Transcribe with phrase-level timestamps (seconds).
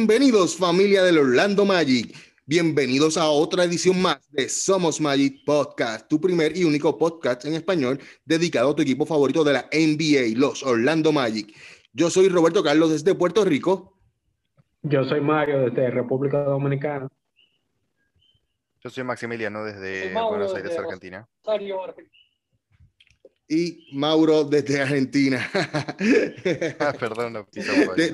[0.00, 2.16] Bienvenidos familia del Orlando Magic.
[2.46, 7.52] Bienvenidos a otra edición más de Somos Magic Podcast, tu primer y único podcast en
[7.52, 11.54] español dedicado a tu equipo favorito de la NBA, los Orlando Magic.
[11.92, 13.98] Yo soy Roberto Carlos desde Puerto Rico.
[14.80, 17.06] Yo soy Mario desde República Dominicana.
[18.82, 21.28] Yo soy Maximiliano desde Buenos Aires, Argentina
[23.50, 25.50] y Mauro desde Argentina.
[26.78, 27.44] ah, perdón,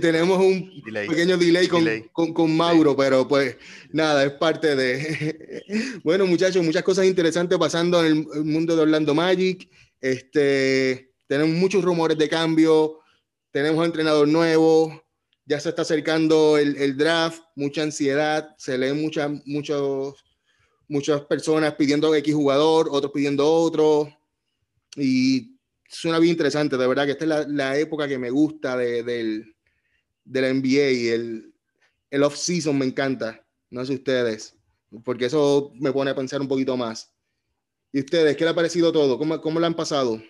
[0.00, 3.54] tenemos un pequeño delay, con, Con, Mauro, pero pues
[3.92, 5.62] nada, es parte de...
[6.04, 9.68] bueno, muchachos, muchas cosas interesantes pasando en el mundo de Orlando Magic.
[10.00, 13.00] Este, tenemos muchos rumores de cambio,
[13.50, 15.04] tenemos entrenador nuevo,
[15.44, 20.14] ya se está acercando el, el draft, mucha ansiedad, se leen muchas, muchos,
[20.88, 24.16] muchas personas pidiendo X jugador, otros pidiendo otro
[24.96, 25.58] y
[25.88, 29.54] suena bien interesante, de verdad que esta es la, época que me gusta de, del,
[30.24, 31.54] la NBA y el,
[32.10, 34.56] el off-season me encanta, no sé ustedes,
[35.04, 37.12] porque eso me pone a pensar un poquito más.
[37.92, 39.18] ¿Y ustedes, qué le ha parecido todo?
[39.18, 40.20] ¿Cómo, cómo lo han pasado?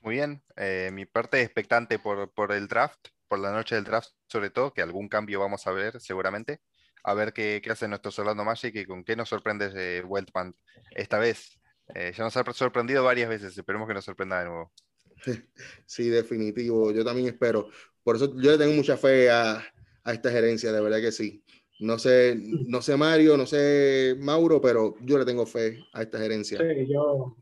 [0.00, 4.10] Muy bien, eh, mi parte expectante por, por el draft, por la noche del draft
[4.26, 6.60] sobre todo, que algún cambio vamos a ver seguramente
[7.04, 10.54] a ver qué, qué hace nuestro Solano Magic y con qué nos sorprende ese Weltman
[10.90, 11.58] esta vez.
[11.94, 14.72] Eh, ya nos ha sorprendido varias veces, esperemos que nos sorprenda de nuevo.
[15.86, 17.68] Sí, definitivo, yo también espero.
[18.04, 19.62] Por eso yo le tengo mucha fe a,
[20.04, 21.42] a esta gerencia, de verdad que sí.
[21.80, 22.36] No sé,
[22.66, 26.58] no sé Mario, no sé Mauro, pero yo le tengo fe a esta gerencia.
[26.58, 27.36] Sí, yo,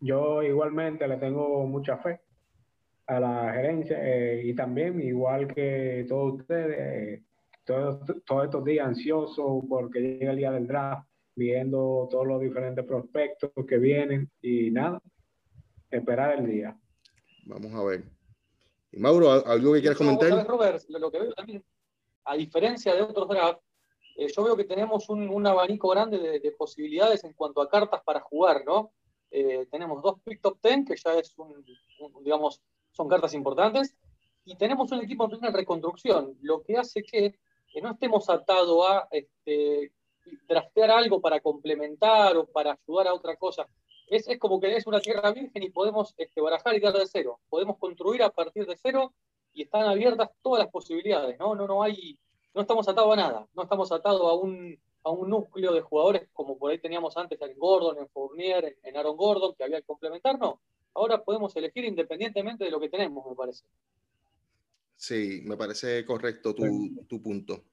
[0.00, 2.20] yo igualmente le tengo mucha fe
[3.06, 7.22] a la gerencia eh, y también, igual que todos ustedes, eh,
[7.64, 12.84] todos, todos estos días ansiosos porque llega el día del draft viendo todos los diferentes
[12.84, 15.00] prospectos que vienen y nada,
[15.90, 16.78] esperar el día.
[17.46, 18.04] Vamos a ver.
[18.92, 20.46] Y Mauro, ¿algo que quieras comentar?
[20.46, 21.64] Robert, lo que veo también,
[22.24, 23.64] a diferencia de otros drafts,
[24.16, 28.02] eh, yo veo que tenemos un, un abanico grande de, posibilidades en cuanto a cartas
[28.04, 28.92] para jugar, ¿no?
[29.30, 31.64] Eh, tenemos dos pick top ten, que ya es un,
[32.22, 32.60] digamos,
[32.90, 33.96] son cartas importantes,
[34.44, 37.38] y tenemos un equipo en plena reconstrucción, lo que hace que,
[37.68, 39.92] que no estemos atados a este,
[40.48, 43.68] draftear algo para complementar o para ayudar a otra cosa.
[44.08, 47.06] Es, es como que es una tierra virgen y podemos este, barajar y dar de
[47.06, 47.40] cero.
[47.48, 49.14] Podemos construir a partir de cero
[49.54, 51.54] y están abiertas todas las posibilidades, ¿no?
[51.54, 52.18] No, no hay,
[52.54, 56.28] no estamos atados a nada, no estamos atados a un, a un núcleo de jugadores
[56.32, 59.86] como por ahí teníamos antes en Gordon, en Fournier, en, Aaron Gordon, que había que
[59.86, 60.60] complementar, no.
[60.94, 63.64] Ahora podemos elegir independientemente de lo que tenemos, me parece.
[64.94, 67.64] Sí, me parece correcto tu, tu punto.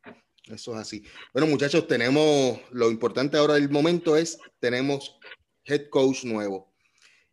[0.47, 1.03] Eso es así.
[1.33, 5.19] Bueno, muchachos, tenemos lo importante ahora del momento es tenemos
[5.65, 6.73] head coach nuevo,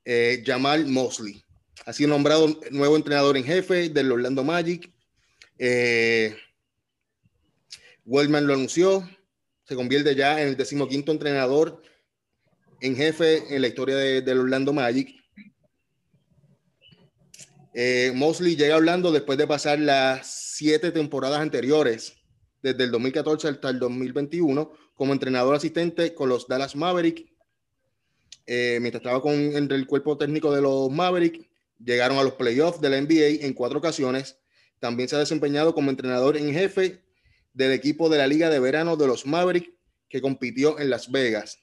[0.05, 1.43] eh, Jamal Mosley.
[1.87, 4.91] Ha sido nombrado nuevo entrenador en jefe del Orlando Magic.
[5.59, 6.37] Eh,
[8.05, 9.09] Wellman lo anunció.
[9.65, 11.83] Se convierte ya en el decimoquinto entrenador
[12.81, 15.15] en jefe en la historia del Orlando Magic.
[17.75, 22.17] Eh, Mosley llega hablando después de pasar las siete temporadas anteriores
[22.63, 27.25] desde el 2014 hasta el 2021 como entrenador asistente con los Dallas Mavericks.
[28.47, 31.47] Eh, mientras estaba con, entre el cuerpo técnico de los Mavericks,
[31.85, 34.39] llegaron a los playoffs de la NBA en cuatro ocasiones.
[34.79, 37.03] También se ha desempeñado como entrenador en jefe
[37.53, 39.71] del equipo de la Liga de Verano de los Mavericks
[40.09, 41.59] que compitió en Las Vegas.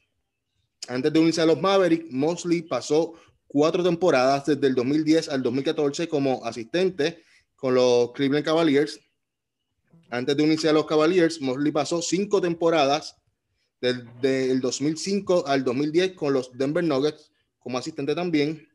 [0.88, 3.14] Antes de unirse a los Mavericks, Mosley pasó
[3.48, 7.24] cuatro temporadas desde el 2010 al 2014 como asistente
[7.56, 9.00] con los Cleveland Cavaliers
[10.14, 13.16] antes de unirse a los Cavaliers, Mosley pasó cinco temporadas
[13.82, 18.70] desde el 2005 al 2010 con los Denver Nuggets como asistente también.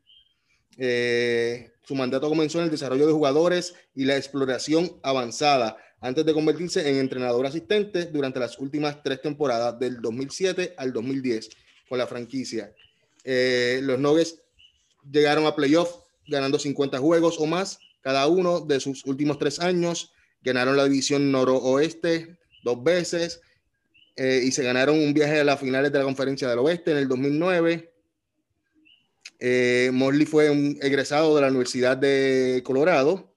[0.77, 6.33] Eh, su mandato comenzó en el desarrollo de jugadores y la exploración avanzada antes de
[6.33, 11.51] convertirse en entrenador asistente durante las últimas tres temporadas del 2007 al 2010
[11.87, 12.73] con la franquicia.
[13.23, 14.41] Eh, los Nuggets
[15.09, 20.11] llegaron a playoff ganando 50 juegos o más cada uno de sus últimos tres años
[20.41, 23.41] ganaron la división noroeste dos veces
[24.15, 26.97] eh, y se ganaron un viaje a las finales de la conferencia del oeste en
[26.97, 27.93] el 2009.
[29.39, 33.33] Eh, Morley fue un egresado de la Universidad de Colorado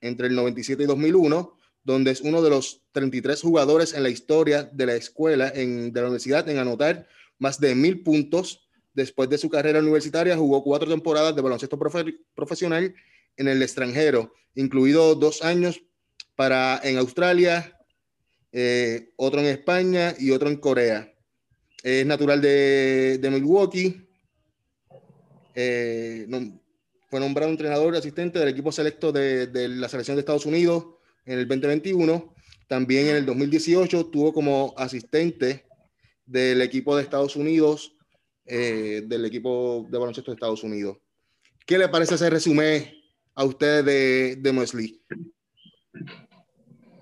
[0.00, 4.64] entre el 97 y 2001, donde es uno de los 33 jugadores en la historia
[4.64, 7.06] de la escuela en, de la universidad en anotar
[7.38, 8.68] más de mil puntos.
[8.94, 11.78] Después de su carrera universitaria, jugó cuatro temporadas de baloncesto
[12.34, 12.94] profesional
[13.36, 15.80] en el extranjero, incluido dos años
[16.38, 17.76] para en Australia,
[18.52, 21.12] eh, otro en España y otro en Corea.
[21.82, 24.08] Es natural de, Milwaukee.
[25.56, 26.28] Eh,
[27.10, 30.84] fue nombrado entrenador asistente del equipo selecto de, la selección de Estados Unidos
[31.26, 32.32] en el 2021.
[32.68, 35.66] También en el 2018 tuvo como asistente
[36.24, 37.96] del equipo de Estados Unidos,
[38.46, 40.98] eh, del equipo de baloncesto de Estados Unidos.
[41.66, 42.94] ¿Qué le parece ese resumen
[43.34, 45.02] a ustedes de, de Mosley?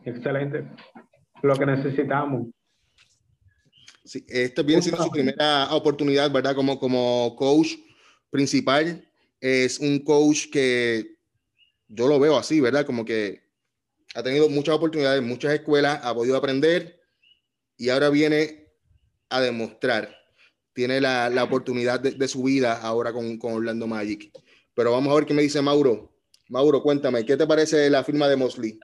[0.06, 0.64] Excelente.
[1.42, 2.48] Lo que necesitamos.
[4.04, 6.54] Sí, esto viene siendo su primera oportunidad, ¿verdad?
[6.54, 7.74] Como, como coach
[8.30, 9.04] principal.
[9.40, 11.16] Es un coach que
[11.88, 12.86] yo lo veo así, ¿verdad?
[12.86, 13.42] Como que
[14.14, 17.00] ha tenido muchas oportunidades, muchas escuelas, ha podido aprender
[17.76, 18.68] y ahora viene
[19.28, 20.16] a demostrar.
[20.72, 24.30] Tiene la, la oportunidad de, de, su vida ahora con, con, Orlando Magic.
[24.72, 26.14] Pero vamos a ver qué me dice Mauro.
[26.48, 28.78] Mauro, cuéntame, ¿qué te parece la firma de Mosley?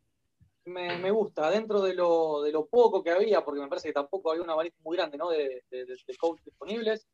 [0.64, 4.31] Me, gusta, dentro de lo, de lo, poco que había, porque me parece que tampoco
[4.31, 5.29] había un abanico muy grande ¿no?
[5.29, 7.09] de, de, de coaches disponibles,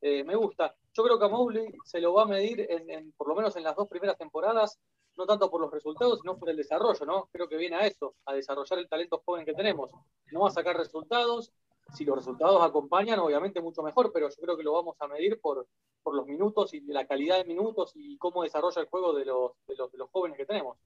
[0.00, 0.74] eh, me gusta.
[0.92, 3.76] Yo creo que a se lo va a medir, en, por lo menos en las
[3.76, 4.78] dos primeras temporadas,
[5.16, 7.28] no tanto por los resultados, sino por el desarrollo, ¿no?
[7.32, 9.90] Creo que viene a eso, a desarrollar el talento joven que tenemos.
[10.30, 11.52] No va a sacar resultados,
[11.94, 15.40] si los resultados acompañan, obviamente mucho mejor, pero yo creo que lo vamos a medir
[15.40, 15.66] por,
[16.02, 19.52] por los minutos y la calidad de minutos y cómo desarrolla el juego de los,
[19.66, 20.78] de los, de los jóvenes que tenemos.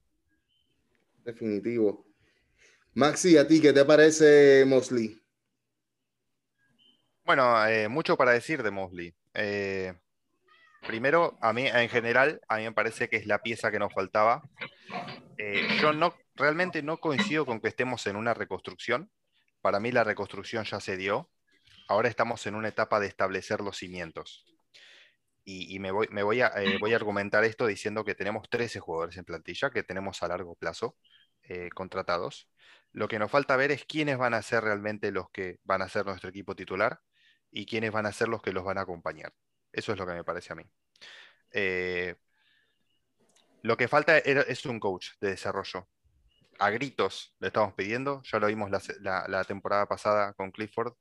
[1.25, 2.07] Definitivo.
[2.95, 5.19] Maxi, ¿a ti qué te parece Mosley?
[7.25, 9.15] Bueno, eh, mucho para decir de Mosley.
[9.35, 9.95] Eh,
[10.87, 13.95] primero, a mí en general, a mí me parece que es la pieza que nos
[13.95, 14.43] faltaba.
[15.39, 19.11] Eh, yo no, realmente no coincido con que estemos en una reconstrucción.
[19.61, 21.31] Para mí la reconstrucción ya se dio.
[21.89, 24.45] Ahora estamos en una etapa de establecer los cimientos.
[25.45, 28.79] Y, me, voy, me voy, a, eh, voy, a, argumentar esto diciendo que tenemos 13
[28.79, 30.97] jugadores en plantilla que tenemos a largo plazo
[31.43, 32.49] eh, contratados.
[32.93, 35.89] Lo que nos falta ver es quiénes van a ser realmente los que van a
[35.89, 37.01] ser nuestro equipo titular
[37.51, 39.33] y quiénes van a ser los que los van a acompañar.
[39.73, 40.65] Eso es lo que me parece a mí.
[41.51, 42.15] Eh,
[43.63, 45.89] lo que falta es un coach de desarrollo.
[46.59, 50.95] A gritos le estamos pidiendo, ya lo vimos la, la temporada pasada con Clifford.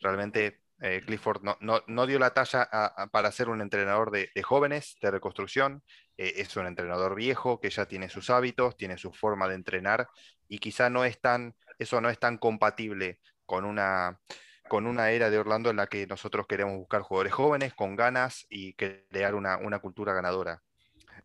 [0.00, 2.68] Realmente eh, Clifford no, no, no, dio la talla
[3.10, 5.82] para ser un entrenador de, jóvenes, de reconstrucción.
[6.18, 10.08] Eh, es un entrenador viejo que ya tiene sus hábitos, tiene su forma de entrenar
[10.48, 14.20] y quizá no es tan, eso no es tan compatible con una,
[14.68, 18.46] con una era de Orlando en la que nosotros queremos buscar jugadores jóvenes con ganas
[18.50, 20.62] y crear una, una cultura ganadora.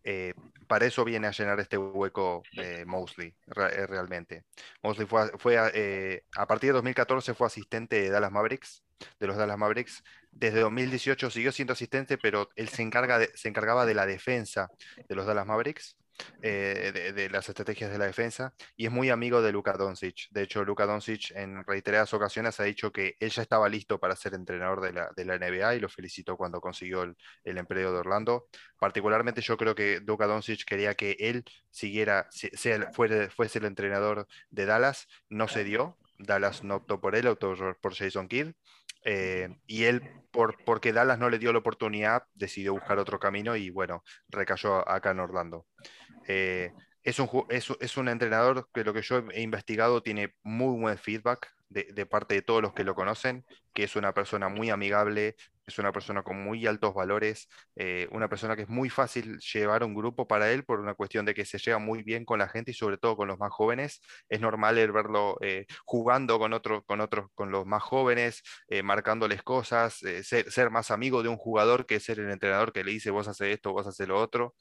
[0.03, 0.33] Eh,
[0.67, 4.45] para eso viene a llenar este hueco eh, Mosley, re realmente.
[4.81, 8.83] Mosley fue, fue a partir de 2014 fue asistente de Dallas Mavericks,
[9.19, 10.03] de los Dallas Mavericks.
[10.31, 14.69] Desde 2018 siguió siendo asistente, pero él se, encarga se encargaba de la defensa
[15.07, 15.97] de los Dallas Mavericks.
[16.43, 20.27] Eh, de, de, las estrategias de la defensa y es muy amigo de Luka Doncic.
[20.31, 24.15] De hecho, Luka Doncic en reiteradas ocasiones ha dicho que él ya estaba listo para
[24.15, 27.91] ser entrenador de la, de la NBA y lo felicitó cuando consiguió el, el, empleo
[27.91, 28.47] de Orlando.
[28.79, 34.27] Particularmente yo creo que Luka Doncic quería que él siguiera, sea, fuera, fuese el entrenador
[34.49, 35.97] de Dallas, no se dio.
[36.17, 38.53] Dallas no optó por él, optó por Jason Kidd.
[39.03, 40.01] Eh, y él,
[40.31, 44.87] por, porque Dallas no le dio la oportunidad, decidió buscar otro camino y bueno, recayó
[44.87, 45.65] acá en Orlando.
[46.27, 46.71] Eh,
[47.03, 51.51] es, un, es, un entrenador que lo que yo he investigado tiene muy buen feedback
[51.69, 55.35] de, de, parte de todos los que lo conocen, que es una persona muy amigable,
[55.71, 59.83] es una persona con muy altos valores, eh, una persona que es muy fácil llevar
[59.83, 62.47] un grupo para él por una cuestión de que se lleva muy bien con la
[62.47, 64.01] gente y sobre todo con los más jóvenes.
[64.29, 69.43] Es normal verlo eh, jugando con otros, con otros, con los más jóvenes, eh, marcándoles
[69.43, 73.11] cosas, eh, ser, más amigo de un jugador que ser el entrenador que le dice
[73.11, 74.55] vos haces esto, vos haces lo otro.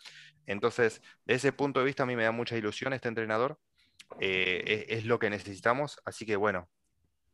[0.47, 3.59] Entonces, de ese punto de vista a mí me da mucha ilusión este entrenador.
[4.21, 6.69] Es lo que necesitamos, así que bueno,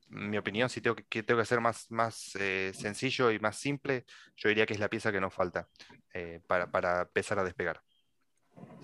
[0.08, 3.56] mi opinión, si tengo que, que tengo que ser más, más eh, sencillo y más
[3.56, 4.04] simple,
[4.36, 5.68] yo diría que es la pieza que nos falta
[6.14, 7.80] eh, para, para, empezar a despegar.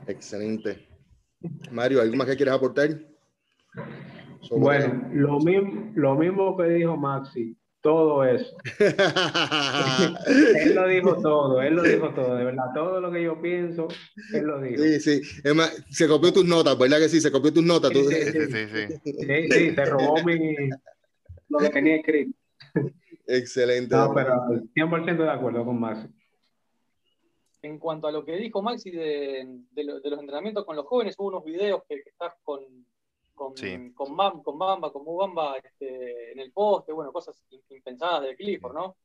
[0.06, 0.88] Excelente.
[1.70, 2.90] Mario, ¿algo más que quieras aportar?
[4.40, 4.60] Sobre...
[4.60, 8.56] Bueno, lo mismo, lo mismo que dijo Maxi, todo eso.
[8.78, 13.88] él lo dijo todo, él lo dijo todo, de verdad, todo lo que yo pienso,
[14.32, 14.82] él lo dijo.
[14.82, 17.20] Sí, sí, es más, se copió tus notas, ¿verdad que sí?
[17.20, 17.92] Se copió tus notas.
[17.92, 18.86] Sí, sí, sí, sí, sí.
[19.04, 20.54] sí, sí se robó mi,
[21.52, 22.36] lo que tenía escrito.
[23.26, 23.94] Excelente.
[23.94, 24.34] No, pero
[24.74, 26.08] 100% de acuerdo con Maxi.
[27.62, 30.86] En cuanto a lo que dijo Maxi de, de, lo, de los entrenamientos con los
[30.86, 32.64] jóvenes, hubo unos videos que, que estás con,
[33.34, 33.92] con, sí.
[33.94, 37.40] con, Bam, con Bamba, con Mubamba este, en el poste, bueno, cosas
[37.70, 38.96] impensadas de Clifford, ¿no?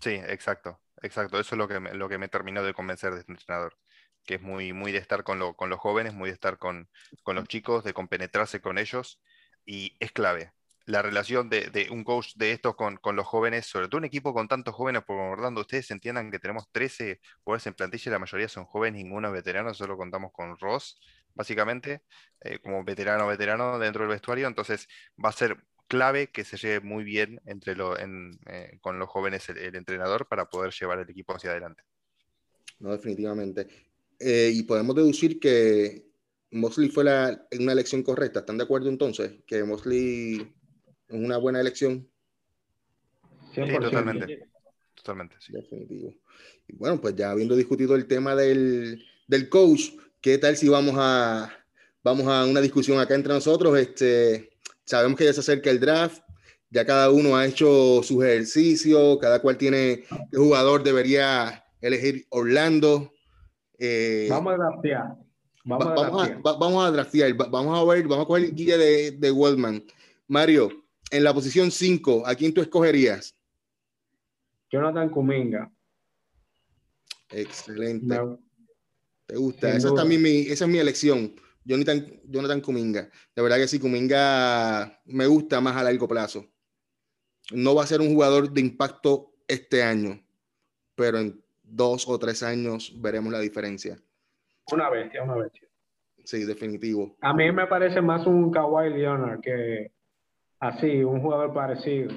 [0.00, 1.38] Sí, exacto, exacto.
[1.38, 3.76] Eso es lo que me, lo que me terminó de convencer de este entrenador,
[4.24, 6.88] que es muy, muy de estar con, lo, con los jóvenes, muy de estar con,
[7.22, 9.20] con los chicos, de compenetrarse con ellos,
[9.64, 10.52] y es clave
[10.88, 14.32] la relación de, un coach de estos con, con, los jóvenes, sobre todo un equipo
[14.32, 18.48] con tantos jóvenes, por Orlando, ustedes entiendan que tenemos 13 jugadores en plantilla, la mayoría
[18.48, 20.98] son jóvenes, ninguno es veterano, solo contamos con Ross,
[21.34, 22.04] básicamente,
[22.40, 24.88] eh, como veterano veterano dentro del vestuario, entonces
[25.22, 29.76] va a ser clave que se lleve muy bien entre eh, con los jóvenes el,
[29.76, 31.82] entrenador para poder llevar el equipo hacia adelante.
[32.78, 33.68] No, definitivamente.
[34.18, 36.06] Eh, y podemos deducir que
[36.50, 38.40] Mosley fue la, una elección correcta.
[38.40, 39.42] ¿Están de acuerdo entonces?
[39.46, 40.54] Que Mosley
[41.08, 42.08] es una buena elección.
[43.54, 44.48] Sí, totalmente.
[44.94, 45.52] Totalmente, sí.
[45.52, 46.14] Definitivo.
[46.66, 50.94] Y bueno, pues ya habiendo discutido el tema del, del coach, ¿qué tal si vamos
[50.98, 51.50] a,
[52.02, 53.78] vamos a una discusión acá entre nosotros?
[53.78, 54.50] Este,
[54.84, 56.22] sabemos que ya se acerca el draft,
[56.70, 63.12] ya cada uno ha hecho sus ejercicios, cada cual tiene qué jugador debería elegir Orlando.
[63.78, 65.16] Eh, vamos a draftear.
[65.64, 67.34] Vamos, a, vamos, a, draftear.
[67.34, 69.84] Vamos a ver, vamos a coger el guía de, de Waldman.
[70.26, 70.70] Mario,
[71.10, 73.34] en la posición 5, ¿a quién tú escogerías?
[74.70, 75.70] Jonathan Kuminga.
[77.30, 78.18] Excelente.
[79.26, 79.70] ¿Te gusta?
[79.70, 81.34] Esa, es también mi, esa es mi elección.
[81.64, 83.10] Jonathan, Jonathan Kuminga.
[83.34, 86.46] De verdad que sí, Kuminga me gusta más a largo plazo.
[87.52, 90.20] No va a ser un jugador de impacto este año,
[90.94, 93.98] pero en dos o tres años veremos la diferencia.
[94.72, 95.68] Una bestia, una bestia.
[96.24, 97.16] Sí, definitivo.
[97.22, 99.92] A mí me parece más un Kawhi Leonard que
[100.60, 102.10] así, un jugador parecido.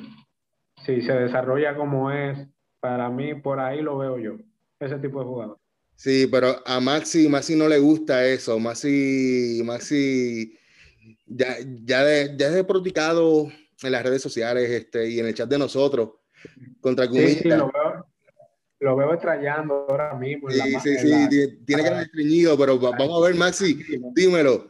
[0.86, 2.48] Si se desarrolla como es,
[2.80, 4.38] para mí por ahí lo veo yo,
[4.80, 5.58] ese tipo de jugador.
[5.96, 8.60] Sí, pero a Maxi, Maxi no le gusta eso.
[8.60, 10.58] Maxi, Maxi
[11.28, 13.48] ya, ya, de, ya es practicado
[13.84, 16.10] en las redes sociales este, y en el chat de nosotros
[16.80, 18.06] contra Sí, sí, lo veo,
[18.80, 20.50] lo veo extrañando ahora mismo.
[20.50, 21.28] Sí, sí, sí,
[21.66, 23.80] tiene que estar estreñido, pero vamos a ver, Maxi,
[24.16, 24.70] dímelo.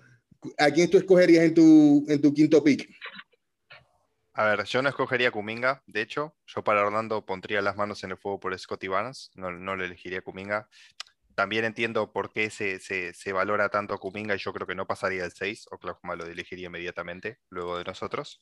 [0.57, 2.89] ¿A quién tú escogerías en tu, en tu quinto pick?
[4.33, 8.11] A ver, yo no escogería Kuminga, de hecho, yo para Orlando pondría las manos en
[8.11, 10.69] el fuego por Scotty Barnes, no, no le elegiría Kuminga
[11.35, 14.85] también entiendo por qué se, se, valora tanto a Kuminga y yo creo que no
[14.85, 15.67] pasaría el 6.
[15.71, 18.41] Oklahoma lo elegiría inmediatamente luego de nosotros.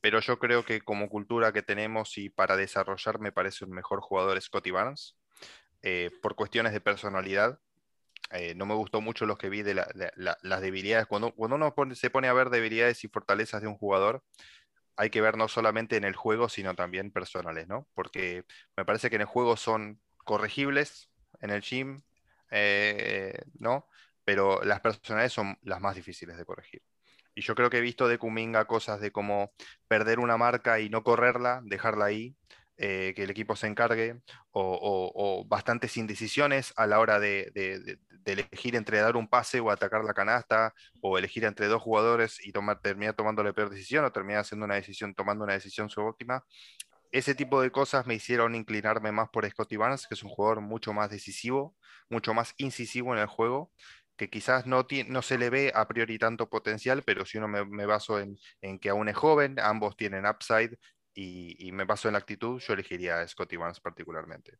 [0.00, 4.00] Pero yo creo que como cultura que tenemos y para desarrollar me parece un mejor
[4.00, 5.16] jugador Scotty Barnes.
[5.82, 7.58] Eh, por cuestiones de personalidad,
[8.30, 11.06] eh, no me gustó mucho los que vi de, las debilidades.
[11.06, 14.22] Cuando, cuando uno se pone a ver debilidades y fortalezas de un jugador,
[14.96, 17.88] hay que ver no solamente en el juego, sino también personales, ¿no?
[17.94, 18.44] Porque
[18.76, 22.02] me parece que en el juego son corregibles en el gym,
[22.50, 23.88] eh, ¿no?
[24.24, 26.82] Pero las personalidades son las más difíciles de corregir.
[27.34, 29.52] Y yo creo que he visto de Kuminga cosas de como
[29.88, 32.36] perder una marca y no correrla, dejarla ahí,
[32.76, 34.20] eh, que el equipo se encargue,
[34.52, 40.14] o, bastantes indecisiones a la hora de, elegir entre dar un pase o atacar la
[40.14, 44.40] canasta, o elegir entre dos jugadores y tomar, terminar tomando la peor decisión, o terminar
[44.40, 46.44] haciendo una decisión, tomando una decisión subóptima
[47.12, 50.60] ese tipo de cosas me hicieron inclinarme más por Scotty Barnes, que es un jugador
[50.60, 51.76] mucho más decisivo,
[52.08, 53.72] mucho más incisivo en el juego,
[54.16, 54.86] que quizás no,
[55.22, 58.38] se le ve a priori tanto potencial, pero si uno me, baso en,
[58.78, 60.78] que aún es joven, ambos tienen upside
[61.14, 64.58] y, me baso en la actitud, yo elegiría a Scotty Barnes particularmente.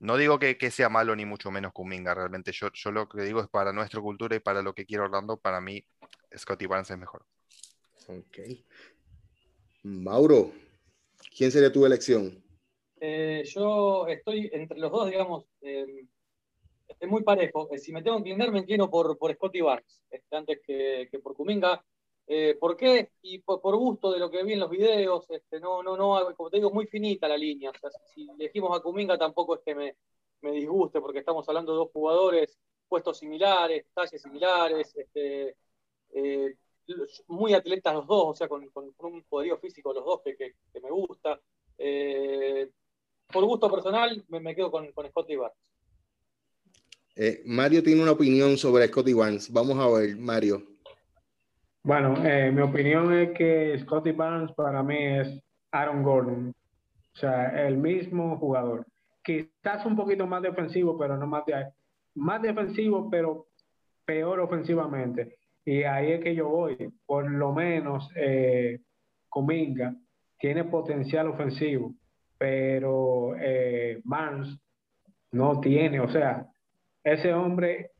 [0.00, 3.40] No digo que, sea malo ni mucho menos Kuminga, realmente yo, yo lo que digo
[3.40, 5.84] es para nuestra cultura y para lo que quiero Orlando, para mí
[6.36, 7.24] Scotty Barnes es mejor.
[8.08, 8.38] Ok.
[9.82, 10.52] Mauro,
[11.36, 12.42] ¿Quién sería tu elección?
[13.00, 16.06] Eh, yo estoy entre los dos, digamos, eh,
[16.98, 17.68] es muy parejo.
[17.72, 21.08] Eh, si me tengo que inclinar, me inclino por, por Scotty Barnes, este, antes que,
[21.22, 21.82] por Kuminga.
[22.60, 23.10] ¿Por qué?
[23.22, 26.48] Y por, gusto de lo que vi en los videos, este, no, no, no, como
[26.48, 27.72] te digo, muy finita la línea.
[28.14, 29.96] Si, elegimos a Kuminga tampoco es que me,
[30.52, 32.56] disguste, porque estamos hablando de dos jugadores,
[32.88, 35.56] puestos similares, talles similares, este,
[37.26, 41.40] muy atletas los dos, o sea, con, un poderío físico los dos que, me gusta.
[41.78, 42.70] Eh,
[43.26, 45.58] por gusto personal, me, quedo con, Scotty Barnes.
[47.16, 49.52] Eh, Mario tiene una opinión sobre Scotty Barnes.
[49.52, 50.62] Vamos a ver, Mario.
[51.82, 56.54] Bueno, eh, mi opinión es que Scotty Barnes para mí es Aaron Gordon.
[57.14, 58.86] O sea, el mismo jugador.
[59.22, 61.72] Quizás un poquito más defensivo, pero no más de
[62.14, 63.46] más defensivo, pero
[64.04, 65.36] peor ofensivamente.
[65.64, 66.92] Y ahí es que yo voy.
[67.06, 68.80] Por lo menos eh,
[69.28, 69.94] Cominga
[70.38, 71.94] tiene potencial ofensivo,
[72.36, 74.02] pero eh,
[75.32, 76.00] no tiene.
[76.00, 76.46] O sea,
[77.04, 77.92] ese hombre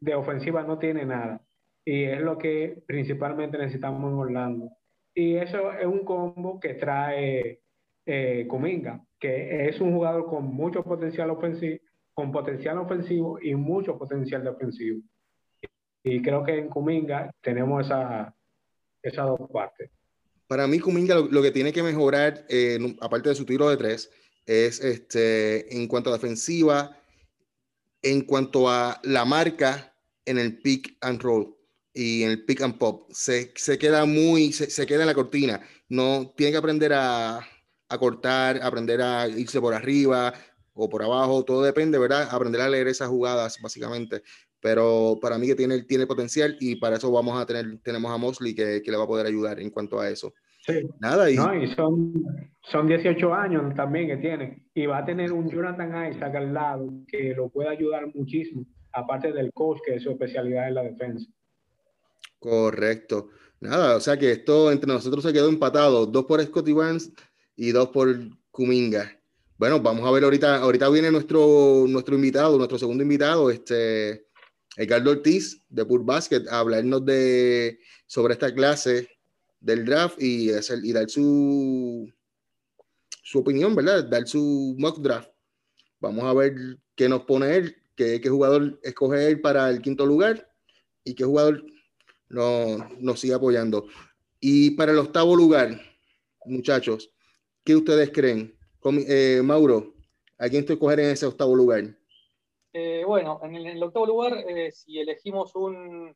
[0.00, 1.40] de ofensiva no tiene nada.
[1.88, 4.72] Y es lo que principalmente necesitamos en Orlando.
[5.14, 7.62] Y eso es un combo que trae
[8.04, 11.78] eh, Cominga, que es un jugador con mucho potencial ofensivo,
[12.12, 15.00] con potencial ofensivo y mucho potencial defensivo.
[16.04, 18.36] Y creo que en Kuminga tenemos esa,
[19.00, 19.90] esas dos partes.
[20.46, 24.12] Para mí, Kuminga lo, que tiene que mejorar, eh, aparte de su tiro de tres,
[24.44, 26.98] es este, en cuanto a defensiva,
[28.02, 29.94] en cuanto a la marca
[30.26, 31.57] en el pick and roll
[31.98, 33.10] y en el pick and pop.
[33.10, 35.60] Se, se queda muy, se, se, queda en la cortina.
[35.88, 37.38] No tiene que aprender a,
[37.88, 40.32] a, cortar, aprender a irse por arriba
[40.74, 42.28] o por abajo, todo depende, ¿verdad?
[42.30, 44.22] Aprender a leer esas jugadas, básicamente.
[44.60, 48.16] Pero para mí que tiene, tiene potencial y para eso vamos a tener, tenemos a
[48.16, 50.32] Mosley que, que le va a poder ayudar en cuanto a eso.
[50.60, 50.88] Sí.
[51.00, 52.12] Nada, y, no, y son,
[52.62, 54.66] son 18 años también que tiene.
[54.72, 59.32] Y va a tener un Jonathan Isaac al lado que lo puede ayudar muchísimo, aparte
[59.32, 61.28] del coach, que es su especialidad en la defensa.
[62.38, 63.30] Correcto.
[63.60, 67.10] Nada, o sea que esto entre nosotros se quedó empatado, dos por Scotty Barnes
[67.56, 68.16] y dos por
[68.52, 69.20] Kuminga.
[69.56, 74.28] Bueno, vamos a ver ahorita, ahorita viene nuestro, nuestro invitado, nuestro segundo invitado, este,
[74.76, 79.08] Edgardo Ortiz de Pur Basket, a hablarnos de, sobre esta clase
[79.58, 82.08] del draft y, hacer, y dar su,
[83.24, 84.04] su opinión, ¿verdad?
[84.04, 85.30] Dar su mock draft.
[85.98, 86.54] Vamos a ver
[86.94, 90.48] qué nos pone él, qué, qué jugador escoge él para el quinto lugar
[91.02, 91.64] y qué jugador
[92.30, 93.86] nos sigue apoyando.
[94.40, 95.80] Y para el octavo lugar,
[96.44, 97.12] muchachos,
[97.64, 98.56] ¿qué ustedes creen?
[99.08, 99.94] Eh, Mauro,
[100.38, 101.84] ¿a quién estoy coger en ese octavo lugar?
[102.72, 106.14] Eh, bueno, en el, octavo lugar, eh, si elegimos un,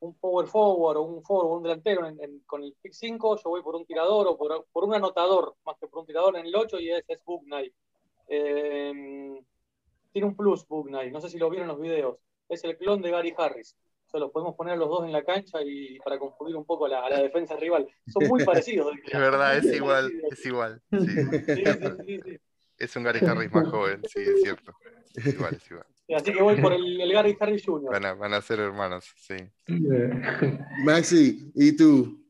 [0.00, 2.02] un, power forward o un forward, un delantero
[2.44, 5.76] con el pick 5, yo voy por un tirador o por, por, un anotador, más
[5.80, 7.72] que por un tirador en el 8, y ese es Knight.
[8.28, 12.18] tiene un plus Knight, no sé si lo vieron en los videos.
[12.48, 13.74] Es el clon de Gary Harris
[14.10, 16.88] sea, los podemos poner los dos en la cancha y para confundir un poco a
[16.88, 17.88] la, la defensa rival.
[18.06, 18.92] Son muy parecidos.
[19.04, 20.82] Es verdad, es igual, es igual.
[22.78, 24.72] es un Gary Harris más joven, sí, es cierto.
[25.14, 25.86] Es igual, es igual.
[26.14, 27.90] Así que voy por el, el Gary Harris Jr.
[27.90, 29.36] Van a, van a, ser hermanos, sí.
[30.84, 32.24] Maxi, ¿y tú?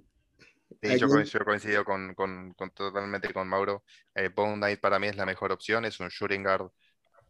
[0.82, 3.84] yo, coincido, coincido con, con, con, totalmente con Mauro.
[4.14, 6.70] Eh, Bone Knight para mí es la mejor opción, es un shooting guard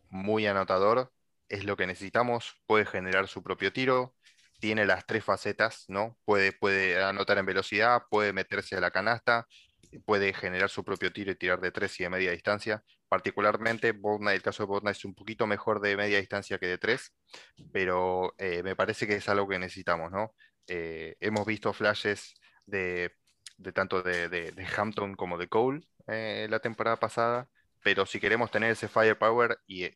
[0.08, 1.12] muy anotador,
[1.48, 4.15] es lo que necesitamos, puede generar su propio tiro,
[4.60, 6.16] tiene las tres facetas, ¿no?
[6.24, 9.46] Puede, puede anotar en velocidad, puede meterse a la canasta,
[10.04, 12.82] puede generar su propio tiro y tirar de tres y de media distancia.
[13.08, 17.14] Particularmente, el caso de Botna es un poquito mejor de media distancia que de tres,
[17.72, 20.34] pero eh, me parece que es algo que necesitamos, ¿no?
[20.66, 22.34] Eh, hemos visto flashes
[22.66, 23.12] de,
[23.74, 27.48] tanto de, Hampton como de Cole eh, la temporada pasada,
[27.82, 29.94] pero si queremos tener ese firepower y en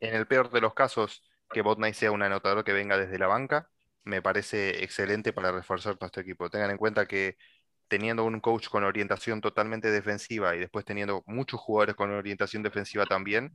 [0.00, 3.68] el peor de los casos que Botnight sea un anotador que venga desde la banca,
[4.04, 6.50] me parece excelente para reforzar nuestro equipo.
[6.50, 7.36] Tengan en cuenta que
[7.88, 13.06] teniendo un coach con orientación totalmente defensiva y después teniendo muchos jugadores con orientación defensiva
[13.06, 13.54] también,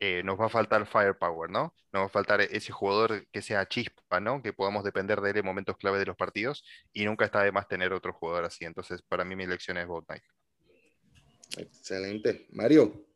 [0.00, 1.74] eh, nos va a faltar firepower, ¿no?
[1.92, 4.42] Nos va a faltar ese jugador que sea chispa, ¿no?
[4.42, 7.52] Que podamos depender de él en momentos clave de los partidos y nunca está de
[7.52, 8.64] más tener otro jugador así.
[8.64, 10.06] Entonces, para mí mi elección es Bot
[11.56, 12.46] Excelente.
[12.50, 13.06] Mario.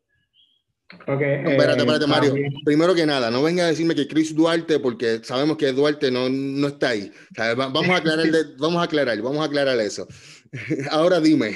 [1.07, 2.35] Okay, espérate, espérate, eh, Mario.
[2.64, 6.29] Primero que nada, no venga a decirme que Chris Duarte, porque sabemos que Duarte no,
[6.29, 7.12] no está ahí.
[7.57, 8.26] vamos, a aclarar,
[8.59, 10.09] vamos a aclarar, vamos a aclarar eso.
[10.90, 11.53] Ahora dime.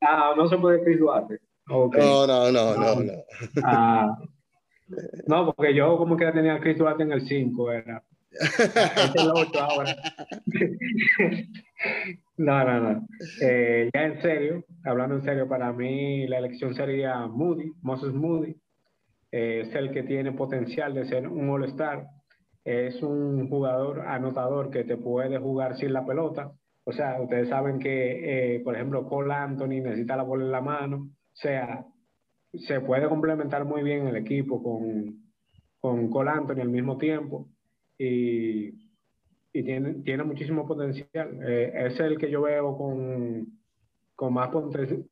[0.00, 1.40] Ah, no se puede Chris Duarte.
[1.66, 1.90] No,
[2.26, 3.12] no, no, no, no.
[3.64, 4.16] Ah,
[5.26, 8.04] no, porque yo como que tenía a Chris Duarte en el 5, era.
[8.30, 9.96] Este ahora.
[12.36, 13.06] no, no, no.
[13.40, 18.56] Eh, ya en serio, hablando en serio, para mí la elección sería Moody, Moses Moody.
[19.30, 22.06] Eh, es el que tiene potencial de ser un All-Star.
[22.64, 26.52] Es un jugador anotador que te puede jugar sin la pelota.
[26.84, 30.60] O sea, ustedes saben que, eh, por ejemplo, Cole Anthony necesita la bola en la
[30.60, 30.96] mano.
[30.96, 31.84] O sea,
[32.52, 35.32] se puede complementar muy bien el equipo con,
[35.80, 37.48] con Cole Anthony al mismo tiempo
[37.98, 38.68] y,
[39.52, 41.40] y tiene, tiene muchísimo potencial.
[41.46, 43.58] Eh, es el que yo veo con,
[44.14, 44.50] con más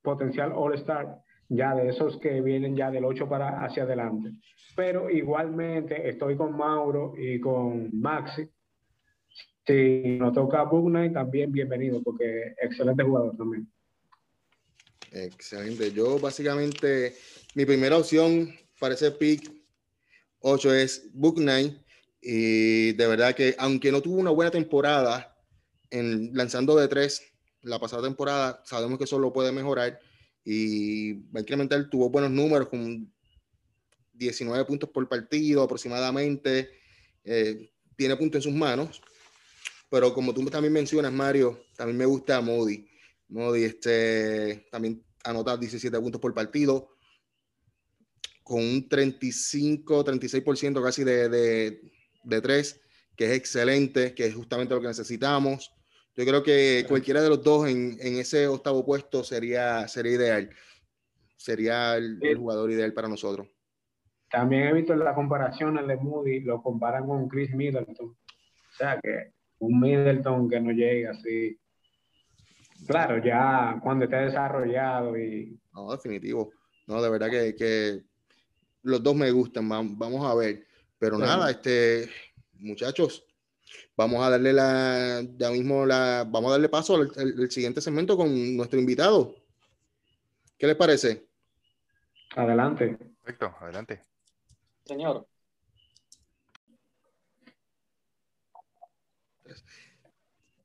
[0.03, 1.19] potencial All-Star,
[1.49, 4.33] ya de esos que vienen ya del 8 para hacia adelante.
[4.75, 8.49] Pero igualmente estoy con Mauro y con Maxi.
[9.67, 13.69] Si nos toca Bugnay, también bienvenido, porque excelente jugador también.
[15.11, 15.91] Excelente.
[15.93, 17.15] Yo básicamente,
[17.55, 19.51] mi primera opción para ese pick
[20.41, 21.41] 8 es Book
[22.29, 25.39] y de verdad que, aunque no tuvo una buena temporada
[25.91, 27.23] en lanzando de tres
[27.63, 30.01] la pasada temporada, sabemos que eso lo puede mejorar
[30.45, 31.89] y va a incrementar.
[31.89, 33.15] Tuvo buenos números con
[34.13, 36.71] 19 puntos por partido aproximadamente.
[37.23, 39.01] Eh, tiene puntos en sus manos.
[39.89, 42.89] Pero como tú también mencionas, Mario, también me gusta Modi.
[43.29, 46.89] Modi este, también anota 17 puntos por partido
[48.43, 51.96] con un 35, 36% casi de, de
[52.27, 52.81] tres,
[53.17, 55.73] que es excelente, que es justamente lo que necesitamos.
[56.17, 60.51] Yo creo que cualquiera de los dos en, en ese octavo puesto sería, sería ideal.
[61.37, 63.47] Sería el, jugador ideal para nosotros.
[64.31, 68.09] también he visto la comparación de Moody, lo comparan con Chris Middleton.
[68.09, 71.59] O sea que un Middleton que no llega así.
[72.87, 75.59] Claro, ya cuando esté desarrollado y.
[75.75, 76.51] No, definitivo.
[76.87, 78.03] No, de verdad que, que
[78.83, 79.69] los dos me gustan.
[79.69, 80.66] Vamos a ver.
[80.99, 82.11] Pero nada, este,
[82.55, 83.27] muchachos,
[83.97, 88.57] vamos a darle la, ya mismo la, vamos a darle paso al, siguiente segmento con
[88.57, 89.35] nuestro invitado.
[90.59, 91.27] ¿Qué les parece?
[92.35, 92.97] Adelante.
[93.23, 94.03] Perfecto, adelante.
[94.85, 95.27] Señor.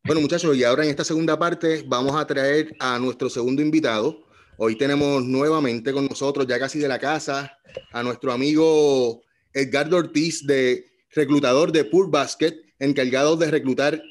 [0.04, 4.26] Bueno, muchachos, y ahora en esta segunda parte vamos a traer a nuestro segundo invitado.
[4.58, 7.58] Hoy tenemos nuevamente con nosotros, ya casi de la casa,
[7.92, 9.22] a nuestro amigo
[9.54, 14.02] Edgardo Ortiz, de reclutador de Pure Basket, encargado de reclutar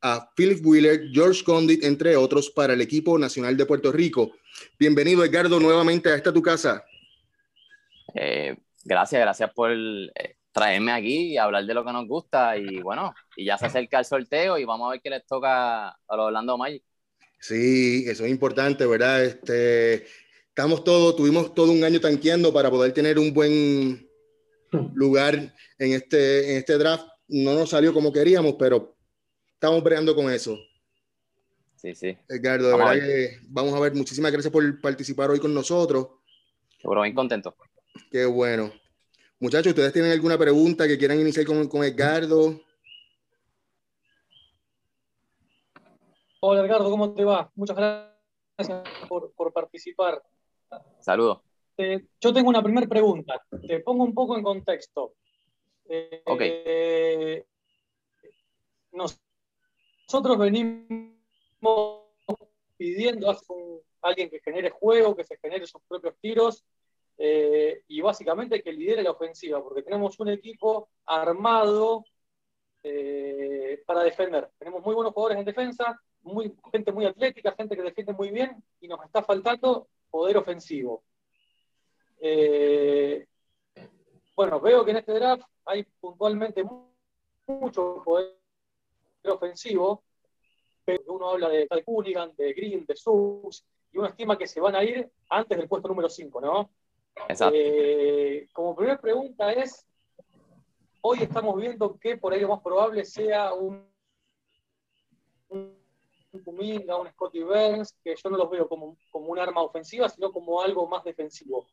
[0.00, 4.32] a Philip Wheeler, George Condit, entre otros, para el equipo nacional de Puerto Rico.
[4.78, 6.84] Bienvenido, Edgardo, nuevamente a esta tu casa.
[8.14, 8.54] Eh,
[8.84, 12.56] gracias, gracias por eh, traerme aquí y hablar de lo que nos gusta.
[12.56, 15.88] Y bueno, y ya se acerca el sorteo y vamos a ver qué les toca
[15.88, 16.82] a los Orlando Magic.
[17.40, 19.24] Sí, eso es importante, ¿verdad?
[19.24, 20.06] Este,
[20.48, 24.08] estamos todos, tuvimos todo un año tanqueando para poder tener un buen
[24.94, 27.06] lugar en este, en este draft.
[27.28, 28.96] No nos salió como queríamos, pero
[29.54, 30.58] estamos breando con eso.
[31.76, 32.16] Sí, sí.
[32.28, 33.94] Edgardo, de verdad que vamos a ver.
[33.94, 36.08] Muchísimas gracias por participar hoy con nosotros.
[36.80, 37.54] Seguro, bien contento.
[38.10, 38.72] Qué bueno.
[39.38, 42.60] Muchachos, ¿ustedes tienen alguna pregunta que quieran iniciar con, con Edgardo?
[46.40, 47.50] Hola Edgardo, ¿cómo te va?
[47.54, 50.22] Muchas gracias por, por participar.
[51.00, 51.40] Saludos.
[51.76, 53.40] Yo tengo una primera pregunta.
[53.66, 55.14] Te pongo un poco en contexto.
[55.86, 56.42] Eh, ok.
[58.92, 61.14] nosotros venimos
[62.76, 63.38] pidiendo a
[64.02, 66.64] alguien que genere juego, que se genere sus propios tiros
[67.16, 72.04] eh, y básicamente que lidere la ofensiva, porque tenemos un equipo armado
[72.82, 74.50] eh, para defender.
[74.58, 78.62] Tenemos muy buenos jugadores en defensa, muy, gente muy atlética, gente que defiende muy bien
[78.80, 81.04] y nos está faltando poder ofensivo.
[82.26, 83.26] Eh,
[84.34, 86.64] bueno, veo que en este draft hay puntualmente
[87.46, 88.38] mucho poder
[89.24, 90.02] ofensivo,
[90.86, 91.84] pero uno habla de Tal
[92.34, 95.88] de Green, de Sus, y uno estima que se van a ir antes del puesto
[95.88, 96.70] número 5, ¿no?
[97.52, 99.86] Eh, como primera pregunta es,
[101.02, 103.86] hoy estamos viendo que por ahí lo más probable sea un,
[105.50, 105.78] un
[106.42, 110.32] Kuminga, un Scotty Burns, que yo no los veo como, como un arma ofensiva, sino
[110.32, 111.66] como algo más defensivo.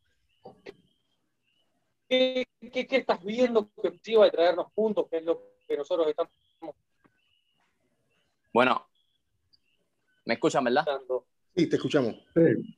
[2.08, 6.08] ¿Qué, qué, qué estás viendo que va a traernos puntos, que es lo que nosotros
[6.08, 6.32] estamos...
[8.54, 8.86] Bueno,
[10.26, 10.86] ¿me escuchan, verdad?
[11.56, 12.16] Sí, te escuchamos.
[12.36, 12.76] Sí.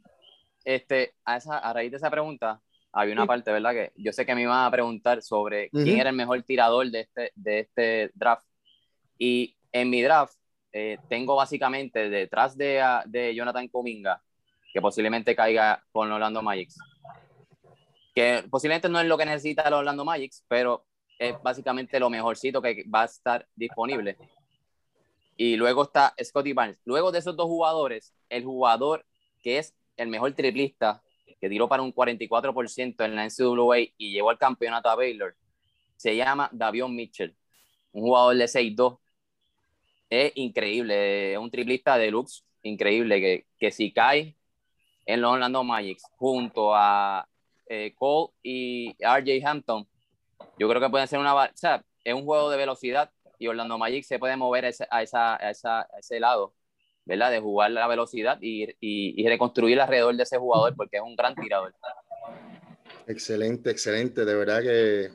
[0.64, 3.72] Este, a, esa, a raíz de esa pregunta, había una parte, ¿verdad?
[3.72, 7.00] Que yo sé que me iban a preguntar sobre quién era el mejor tirador de
[7.02, 8.46] este, de este draft.
[9.18, 10.36] Y en mi draft
[10.72, 14.22] eh, tengo básicamente detrás de, de Jonathan Cominga,
[14.72, 16.70] que posiblemente caiga con Orlando Magic.
[18.14, 20.86] Que posiblemente no es lo que necesita el Orlando Magic, pero
[21.20, 24.18] es básicamente lo mejorcito que va a estar disponible.
[25.36, 26.80] Y luego está Scotty Barnes.
[26.86, 29.06] Luego de esos dos jugadores, el jugador
[29.42, 31.02] que es el mejor triplista
[31.40, 35.36] que tiró para un 44% en la NCAA y llevó al campeonato a Baylor,
[35.98, 37.36] se llama Davion Mitchell,
[37.92, 39.00] un jugador de 6'2".
[40.10, 44.38] Es increíble, es un triplista de lux increíble que, que si cae
[45.06, 47.28] en los Orlando Magic junto a
[47.68, 49.88] eh, Cole y RJ Hampton,
[50.58, 51.36] yo creo que pueden ser una...
[51.36, 54.88] O sea, es un juego de velocidad y Orlando Magic se puede mover a, esa,
[54.90, 55.02] a,
[55.50, 56.54] esa, a ese lado
[57.06, 57.32] ¿verdad?
[57.32, 61.36] De jugar la velocidad y, y, reconstruir alrededor de ese jugador porque es un gran
[61.36, 61.74] tirador.
[63.08, 65.10] Excelente, excelente, de verdad que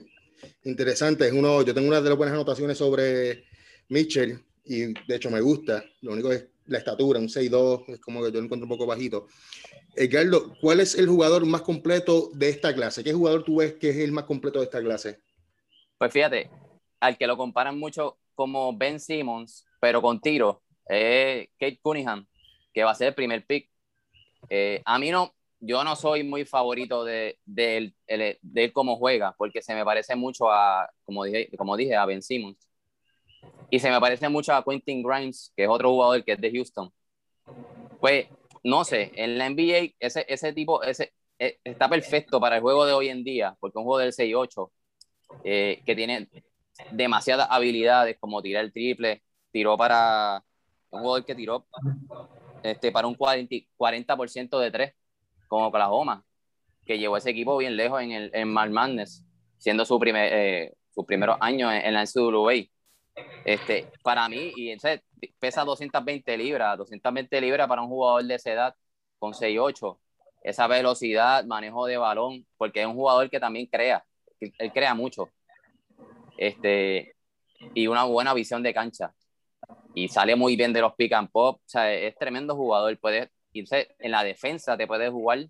[0.64, 1.26] interesante.
[1.26, 3.44] Es uno, yo tengo una de las buenas anotaciones sobre
[3.88, 5.82] Mitchell y de hecho me gusta.
[6.02, 8.86] Lo único es la estatura, un 6'2, es como que yo lo encuentro un poco
[8.86, 9.26] bajito.
[9.98, 13.02] Edgardo, ¿cuál es el jugador más completo de esta clase?
[13.02, 15.18] ¿Qué jugador tú ves que es el más completo de esta clase?
[15.98, 16.48] Pues fíjate,
[17.00, 22.26] al que lo comparan mucho como Ben Simmons, pero con tiro, es Kate Cunningham,
[22.72, 23.68] que va a ser el primer pick.
[24.48, 29.34] Eh, a mí no, yo no soy muy favorito de, de, él, de, cómo juega,
[29.36, 32.68] porque se me parece mucho a, como dije, como dije, a Ben Simmons.
[33.68, 36.52] Y se me parece mucho a Quentin Grimes, que es otro jugador que es de
[36.52, 36.92] Houston.
[38.00, 38.28] Pues,
[38.64, 42.84] no sé, en la NBA ese, ese tipo ese, eh, está perfecto para el juego
[42.84, 44.70] de hoy en día, porque un juego del 6-8,
[45.44, 46.28] eh, que tiene
[46.92, 50.42] demasiadas habilidades como tirar el triple, tiró para
[50.90, 51.66] un jugador que tiró
[52.62, 54.94] este, para un 40%, de tres,
[55.46, 56.24] como Oklahoma,
[56.84, 59.24] que llevó ese equipo bien lejos en el en Mar Madness.
[59.58, 62.68] siendo su primer, eh, sus primeros años en, la NCAA.
[63.44, 65.02] Este, para mí, y entonces,
[65.38, 68.74] pesa 220 libras, 220 libras para un jugador de esa edad
[69.18, 69.98] con 6'8",
[70.42, 74.04] esa velocidad, manejo de balón, porque es un jugador que también crea,
[74.40, 75.30] él crea mucho.
[76.36, 77.16] Este,
[77.74, 79.12] y una buena visión de cancha.
[79.94, 83.30] Y sale muy bien de los pick and pop, o sea, es tremendo jugador, puede
[83.52, 85.46] irse en la defensa, te puede jugar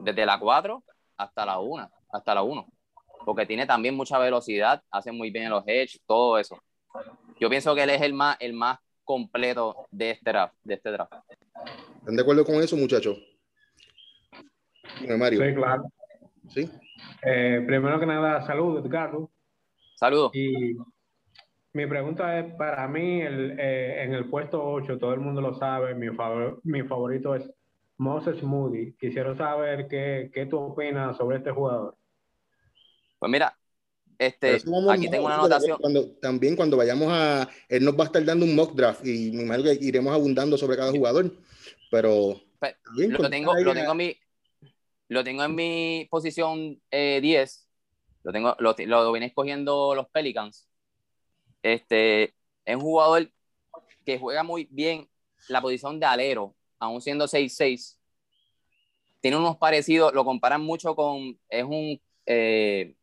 [0.00, 0.82] desde la 4
[1.16, 2.66] hasta la 1, hasta la 1,
[3.24, 6.58] porque tiene también mucha velocidad, hace muy bien los edge, todo eso.
[7.38, 8.78] Yo pienso que él es el más, el más
[9.08, 10.54] completo de este draft.
[10.62, 11.14] De este draft.
[12.00, 13.18] ¿Están de acuerdo con eso, muchachos?
[15.18, 15.42] Mario.
[15.42, 15.84] Sí, claro.
[16.48, 16.70] ¿Sí?
[17.22, 19.30] Eh, primero que nada, saludos, Edgardo.
[19.94, 20.30] Saludos.
[20.34, 20.76] Y
[21.72, 25.54] mi pregunta es, para mí, el, eh, en el puesto 8, todo el mundo lo
[25.54, 27.50] sabe, mi, favor, mi favorito es
[27.96, 28.92] Moses Moody.
[28.92, 31.96] Quisiera saber qué, qué tú opinas sobre este jugador.
[33.18, 33.57] Pues mira,
[34.18, 35.78] este, aquí tengo una anotación.
[35.80, 39.30] Cuando, también cuando vayamos a, él nos va a estar dando un mock draft y
[39.30, 41.32] me imagino que iremos abundando sobre cada jugador,
[41.90, 42.40] pero...
[42.58, 44.16] Pues, lo, tengo, lo, tengo en mi,
[45.06, 47.20] lo tengo en mi posición 10, eh,
[48.24, 50.68] lo, tengo, lo, lo viene escogiendo los Pelicans.
[51.62, 53.30] Este, es un jugador
[54.04, 55.08] que juega muy bien
[55.48, 57.96] la posición de alero, aún siendo 6'6".
[59.20, 62.00] Tiene unos parecidos, lo comparan mucho con, es un...
[62.26, 62.96] Eh,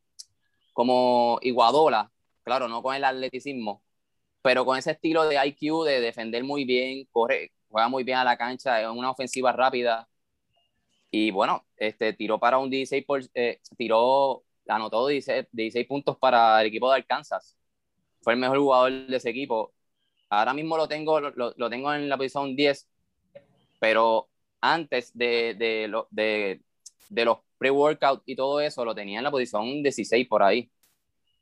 [0.75, 2.11] como Iguadola,
[2.43, 3.83] claro, no con el atleticismo,
[4.43, 8.25] pero con ese estilo de IQ de defender muy bien, corre, juega muy bien a
[8.25, 10.09] la cancha, es una ofensiva rápida.
[11.11, 16.59] Y bueno, este, tiró para un 16, por, eh, tiró, anotó 16, 16 puntos para
[16.61, 17.57] el equipo de Arkansas.
[18.21, 19.73] Fue el mejor jugador de ese equipo.
[20.29, 22.87] Ahora mismo lo tengo, lo, lo tengo en la posición 10,
[23.79, 24.29] pero
[24.61, 26.61] antes de, de, de,
[27.09, 30.69] de los pre-workout y todo eso, lo tenía en la posición 16 por ahí.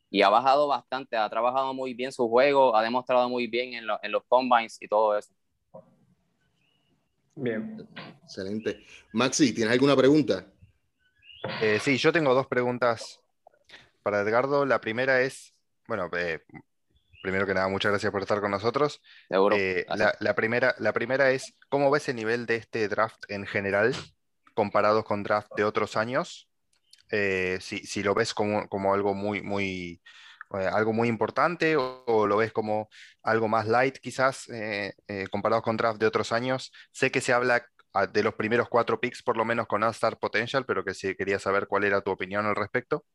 [0.10, 3.86] Y ha bajado bastante, ha trabajado muy bien su juego, ha demostrado muy bien en,
[4.02, 5.34] en los combines y todo eso.
[7.36, 7.88] Bien.
[8.23, 8.86] Excelente.
[9.12, 10.45] Maxi, ¿tienes alguna pregunta?
[11.62, 13.21] Eh, sí, yo tengo dos preguntas
[14.04, 14.65] para Edgardo.
[14.65, 15.54] La primera es,
[15.88, 16.39] bueno, eh,
[17.21, 19.02] primero que nada, muchas gracias por estar con nosotros.
[19.58, 23.45] Eh, la, la, primera, la primera es, ¿cómo ves el nivel de este draft en
[23.45, 23.93] general?
[24.53, 26.49] Comparados con draft de otros años.
[27.11, 30.01] Eh, si, lo ves como, algo muy, muy,
[30.57, 32.89] eh, algo muy importante o, lo ves como
[33.21, 34.93] algo más light quizás eh,
[35.31, 36.71] comparado con draft de otros años.
[36.91, 37.65] Sé que se habla
[38.11, 41.37] de los primeros cuatro picks por lo menos con All-Star Potential, pero que sí quería
[41.37, 43.05] saber cuál era tu opinión al respecto.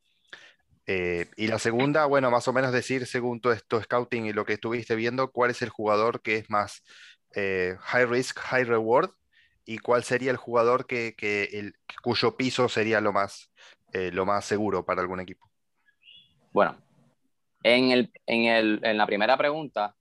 [0.87, 4.55] y la segunda, bueno, más o menos decir, según tu, tu, scouting y lo que
[4.55, 6.83] estuviste viendo, cuál es el jugador que es más
[7.35, 9.11] high risk, high reward
[9.69, 11.15] y cuál sería el jugador que,
[11.53, 13.53] el, cuyo piso sería lo más,
[13.93, 15.47] eh, lo más seguro para algún equipo.
[16.53, 16.83] Bueno,
[17.63, 19.95] en, el, en, el, en la primera pregunta,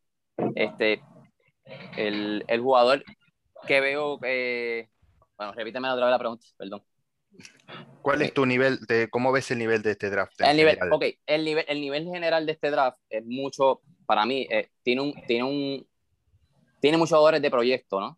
[0.55, 1.03] este,
[1.97, 3.03] el, el jugador
[3.67, 4.89] que veo que...
[5.35, 6.83] Bueno, repíteme otra vez la pregunta, perdón.
[8.01, 10.39] ¿Cuál es tu nivel de cómo ves el nivel de este draft?
[10.39, 14.47] El nivel, ok, el nivel, el nivel general de este draft es mucho, para mí,
[14.49, 15.87] eh, tiene un, tiene un,
[16.79, 18.17] tiene muchos jugadores de proyecto, ¿no?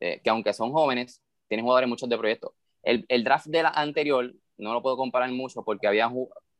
[0.00, 2.54] Eh, que aunque son jóvenes, tienen jugadores muchos de proyecto.
[2.82, 6.10] El, el, draft de la anterior no lo puedo comparar mucho porque había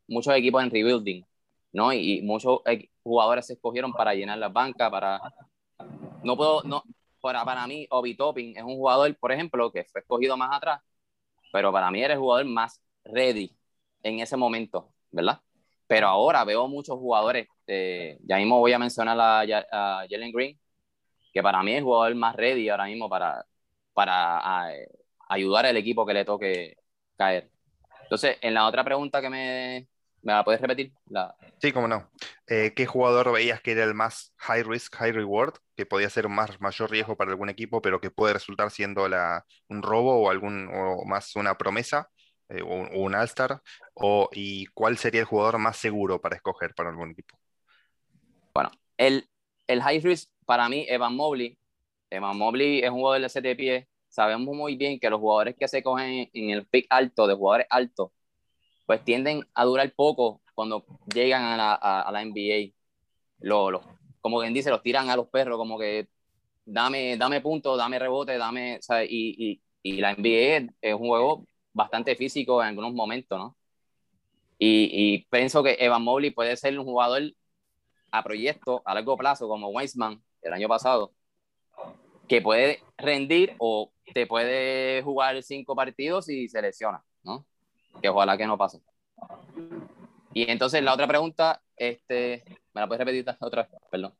[0.06, 1.24] muchos equipos en rebuilding,
[1.72, 1.92] ¿no?
[1.92, 2.60] Y, muchos
[3.02, 5.20] jugadores se escogieron para llenar las bancas, para...
[6.22, 6.82] No puedo, no,
[7.20, 10.80] para, para mí, Obi Topping es un jugador, por ejemplo, que fue escogido más atrás,
[11.52, 13.54] pero para mí era el jugador más ready
[14.02, 15.40] en ese momento, ¿verdad?
[15.86, 20.58] Pero ahora veo muchos jugadores, eh, ya mismo voy a mencionar a, a Jalen Green,
[21.34, 23.44] que para mí es el jugador más ready ahora mismo para,
[23.92, 24.70] para
[25.28, 26.76] ayudar al equipo que le toque
[27.18, 27.50] caer.
[28.02, 29.88] Entonces, en la otra pregunta que me,
[30.24, 30.90] ¿Me la puedes repetir?
[31.06, 31.36] La...
[31.60, 32.10] Sí, cómo no.
[32.46, 35.54] Eh, ¿Qué jugador veías que era el más high risk, high reward?
[35.76, 39.44] Que podía ser más mayor riesgo para algún equipo, pero que puede resultar siendo la,
[39.68, 42.08] un robo o algún o más una promesa
[42.48, 43.60] eh, o, un All-Star.
[44.32, 47.38] ¿Y cuál sería el jugador más seguro para escoger para algún equipo?
[48.54, 49.28] Bueno, el,
[49.66, 51.58] el high risk para mí, Evan Mobley,
[52.10, 53.86] Evan Mobley es un jugador de 7 pies.
[54.08, 57.66] Sabemos muy bien que los jugadores que se cogen en el pick alto, de jugadores
[57.70, 58.10] altos,
[58.86, 62.72] pues tienden a durar poco cuando llegan a la, a, la NBA.
[63.40, 63.80] Lo,
[64.20, 66.08] como quien dice, los tiran a los perros, como que
[66.64, 68.80] dame, dame puntos, dame rebote, dame.
[69.08, 73.56] Y, y, y, la NBA es un juego bastante físico en algunos momentos, ¿no?
[74.58, 77.22] Y, y pienso que Evan Mobley puede ser un jugador
[78.12, 81.12] a proyecto a largo plazo como Weissman el año pasado,
[82.28, 87.46] que puede rendir o te puede jugar cinco partidos y se lesiona, ¿no?
[88.00, 88.80] Que ojalá que no pase.
[90.32, 93.80] Y entonces la otra pregunta, este, ¿me la puedes repetir otra vez?
[93.90, 94.14] Perdón.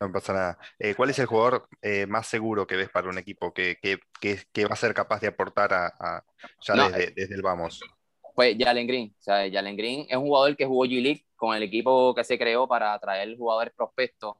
[0.00, 0.58] No pasa nada.
[0.80, 4.00] Eh, ¿Cuál es el jugador eh, más seguro que ves para un equipo que, que,
[4.20, 6.24] que, va a ser capaz de aportar a,
[6.60, 7.80] ya desde, desde, el vamos?
[8.34, 9.14] Pues Jalen Green.
[9.16, 12.36] O sea, Jalen Green es un jugador que jugó G-League con el equipo que se
[12.36, 14.36] creó para atraer jugadores prospectos.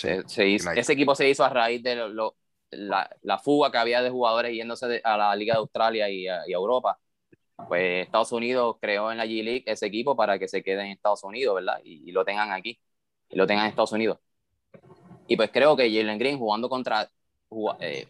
[0.00, 2.36] Se, ese equipo se hizo a raíz de lo,
[2.70, 6.44] la, la, fuga que había de jugadores yéndose a la Liga de Australia y a,
[6.46, 6.98] Europa.
[7.68, 11.22] Pues Estados Unidos creó en la G-League ese equipo para que se quede en Estados
[11.24, 11.78] Unidos, ¿verdad?
[11.84, 12.80] Y, lo tengan aquí,
[13.28, 14.18] y lo tengan en Estados Unidos.
[15.26, 17.10] Y pues creo que Jalen Green jugando contra
[17.80, 18.08] eh,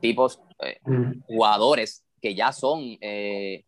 [0.00, 1.22] tipos, eh, mm.
[1.26, 3.64] jugadores que ya son eh,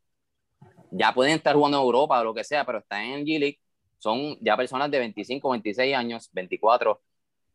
[0.96, 3.58] ya pueden estar jugando en Europa o lo que sea, pero están en G-League,
[3.98, 7.00] son ya personas de 25, 26 años, 24,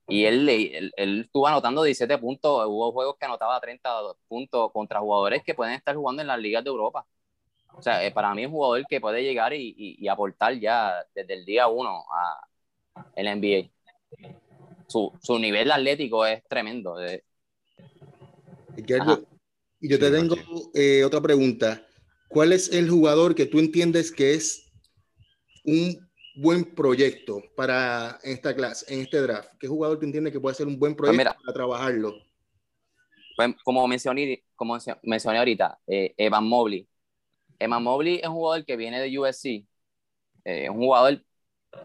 [0.10, 3.90] y él, él, él, estuvo anotando 17 puntos, hubo juegos que anotaba 30
[4.28, 7.06] puntos contra jugadores que pueden estar jugando en las ligas de Europa.
[7.74, 11.06] O sea, eh, para mí es un jugador que puede llegar y, y, aportar ya
[11.14, 12.48] desde el día uno a
[13.16, 13.70] el NBA.
[14.88, 17.02] Su, su nivel atlético es tremendo.
[17.02, 17.24] Eh.
[18.76, 20.36] y yo te tengo
[20.74, 21.86] eh, otra pregunta.
[22.28, 24.72] ¿Cuál es el jugador que tú entiendes que es
[25.64, 26.09] un
[26.42, 29.52] buen proyecto para esta clase, en este draft?
[29.60, 32.16] ¿Qué jugador tú entiendes que puede ser un buen pues proyecto para trabajarlo?
[33.36, 36.88] Pues, como mencioné, como mencioné ahorita, eh, Evan Mobley.
[37.60, 39.46] Evan Mobley es un jugador que viene de USC.
[39.46, 41.24] Eh, es un jugador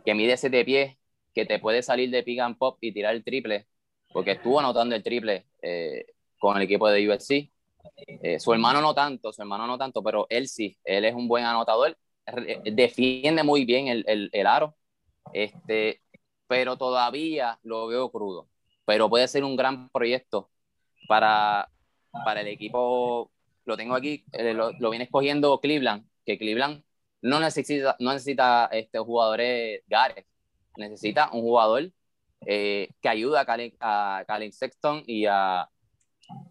[0.04, 0.96] que mide 7 pies,
[1.34, 3.66] que te puede salir de pick and pop y tirar el triple,
[4.12, 6.06] porque estuvo anotando el triple eh,
[6.38, 7.50] con el equipo de USC.
[7.96, 11.28] Eh, su hermano no tanto, su hermano no tanto, pero él sí, él es un
[11.28, 11.96] buen anotador,
[12.64, 14.76] defiende muy bien el, el, el aro,
[15.32, 16.02] este,
[16.46, 18.48] pero todavía lo veo crudo.
[18.84, 20.50] Pero puede ser un gran proyecto
[21.08, 21.70] para,
[22.24, 23.30] para el equipo.
[23.64, 26.82] Lo tengo aquí, eh, lo, lo, viene escogiendo Cleveland, que Cleveland
[27.22, 30.26] no necesita, no necesita este, jugadores gares,
[30.76, 31.90] necesita un jugador
[32.46, 35.68] eh, que ayude a Colin, a Sexton y a,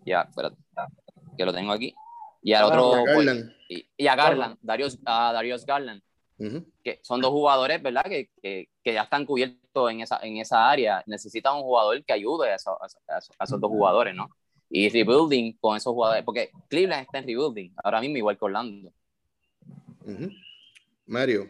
[0.06, 0.28] ya,
[1.38, 1.94] que lo tengo aquí.
[2.44, 3.04] Y al otro.
[3.14, 3.46] Pues,
[3.98, 6.02] y, a Garland, Darius, a Darius Garland.
[6.84, 8.04] Que son dos jugadores, ¿verdad?
[8.04, 11.02] Que, que, que, ya están cubiertos en esa, en esa área.
[11.06, 14.30] Necesitan un jugador que ayude a, esos dos jugadores, ¿no?
[14.70, 18.92] Y rebuilding con esos jugadores, porque Cleveland está en rebuilding ahora mismo, igual que Orlando.
[21.06, 21.50] Mario.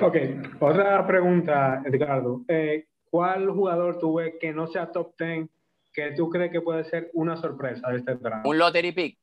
[0.00, 0.16] Ok,
[0.60, 2.42] otra pregunta, Edgardo.
[2.46, 5.48] Eh, ¿Cuál jugador tuve que no sea top 10
[5.92, 8.46] que tú crees que puede ser una sorpresa de este draft?
[8.46, 9.18] Un lottery pick.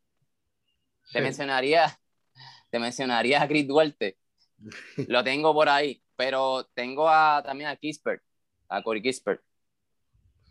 [1.11, 1.99] Te mencionaría,
[2.69, 4.17] te mencionaría a Chris Duarte.
[5.07, 8.21] Lo tengo por ahí, pero tengo a, también a Kispert,
[8.69, 9.41] a Corey Kispert.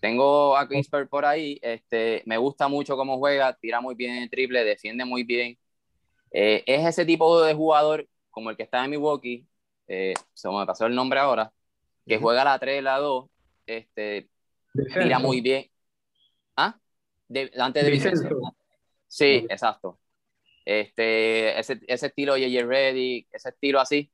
[0.01, 4.31] Tengo a Kispert por ahí, este, me gusta mucho cómo juega, tira muy bien el
[4.31, 5.59] triple, defiende muy bien.
[6.31, 9.47] Eh, es ese tipo de jugador como el que está en Milwaukee,
[9.89, 11.51] eh, se me pasó el nombre ahora,
[12.07, 13.31] que juega la 3, la 2,
[13.67, 14.29] este,
[14.93, 15.71] tira muy bien.
[16.55, 16.79] ¿Ah?
[17.29, 18.39] De, antes de Vicencio.
[19.09, 19.99] Sí, exacto.
[20.67, 22.67] Este, ese, ese estilo J.J.
[22.67, 24.13] Reddy, ese estilo así,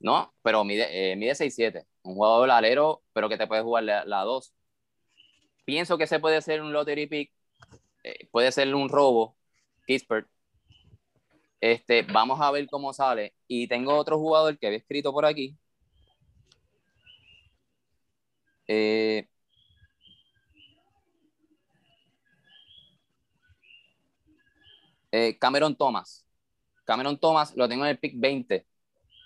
[0.00, 0.34] ¿no?
[0.42, 4.54] Pero mide, eh, mide 6'7", un jugador alero, pero que te puede jugar la 2.
[5.66, 7.32] Pienso que ese puede ser un lottery pick,
[8.04, 9.36] eh, puede ser un robo,
[9.86, 10.28] Kispert.
[11.60, 13.34] Este, vamos a ver cómo sale.
[13.48, 15.56] Y tengo otro jugador que había escrito por aquí.
[18.68, 19.28] Eh,
[25.16, 26.26] Eh, Cameron Thomas.
[26.84, 28.66] Cameron Thomas lo tengo en el pick 20.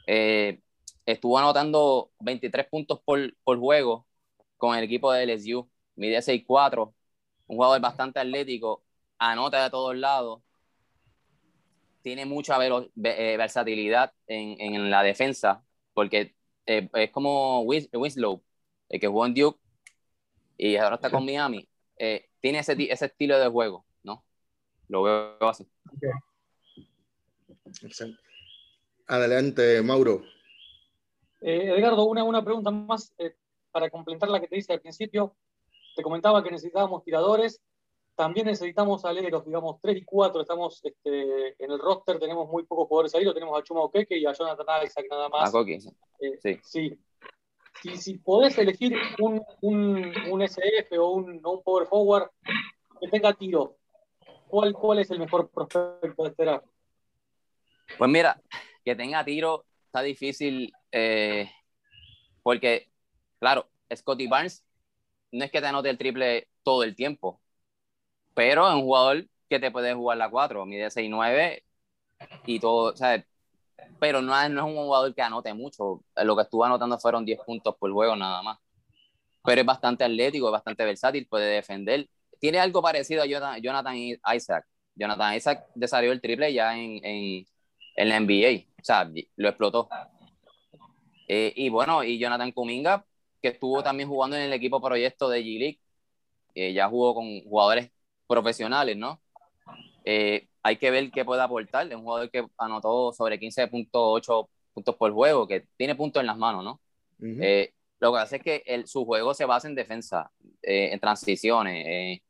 [0.06, 0.60] Eh,
[1.04, 4.06] estuvo anotando 23 puntos por, juego
[4.56, 5.68] con el equipo de LSU.
[5.96, 6.94] Mide 6'4.
[7.48, 8.84] Un jugador bastante atlético.
[9.18, 10.40] Anota de todos lados.
[12.02, 15.64] Tiene mucha eh, versatilidad en, la defensa.
[15.92, 16.36] Porque
[16.66, 18.42] es como Winslow,
[18.88, 19.58] el que jugó en Duke
[20.56, 21.68] y ahora está con Miami.
[22.40, 23.84] tiene ese, ese estilo de juego.
[24.90, 25.64] Lo veo así.
[29.06, 30.22] Adelante, Mauro.
[31.40, 33.36] Eh, Edgardo, una, una pregunta más eh,
[33.70, 35.36] para complementar la que te hice al principio.
[35.94, 37.60] Te comentaba que necesitábamos tiradores,
[38.16, 40.40] también necesitamos aleros, digamos, 3 y 4.
[40.40, 43.34] Estamos este, en el roster, tenemos muy pocos jugadores salidos.
[43.34, 45.54] Tenemos a Chuma Okeke y a Jonathan Isaac nada más.
[45.54, 46.58] A eh, sí.
[46.64, 46.98] sí.
[47.84, 52.28] Y si podés elegir un, un, un SF o un, un power forward
[53.00, 53.79] que tenga tiro,
[54.50, 56.66] ¿cuál, cuál es el mejor prospecto de este draft?
[57.96, 58.40] Pues mira,
[58.84, 61.50] que tenga tiro está difícil eh,
[62.42, 62.90] porque,
[63.38, 64.64] claro, Scotty Barnes
[65.32, 67.40] no es que te anote el triple todo el tiempo,
[68.34, 71.64] pero es un jugador que te puede jugar la 4, mide 6'9
[72.46, 73.24] y todo, o sea,
[73.98, 76.02] pero no es, no es un jugador que anote mucho.
[76.16, 78.58] Lo que estuvo anotando fueron 10 puntos por juego nada más.
[79.44, 82.08] Pero es bastante atlético, es bastante versátil, puede defender.
[82.40, 84.66] Tiene algo parecido a Jonathan Isaac.
[84.94, 87.46] Jonathan Isaac desarrolló el triple ya en, en,
[87.96, 88.66] en la NBA.
[88.80, 89.88] O sea, lo explotó.
[91.28, 93.06] Eh, y bueno, y Jonathan Kuminga,
[93.40, 95.80] que estuvo también jugando en el equipo proyecto de G-League,
[96.54, 97.90] eh, ya jugó con jugadores
[98.26, 99.22] profesionales, ¿no?
[100.04, 101.86] Eh, hay que ver qué puede aportar.
[101.86, 106.36] Es un jugador que anotó sobre 15.8 puntos por juego, que tiene puntos en las
[106.36, 106.80] manos, ¿no?
[107.20, 110.30] Eh, lo que hace es que el, su juego se basa en defensa,
[110.62, 112.20] en transiciones,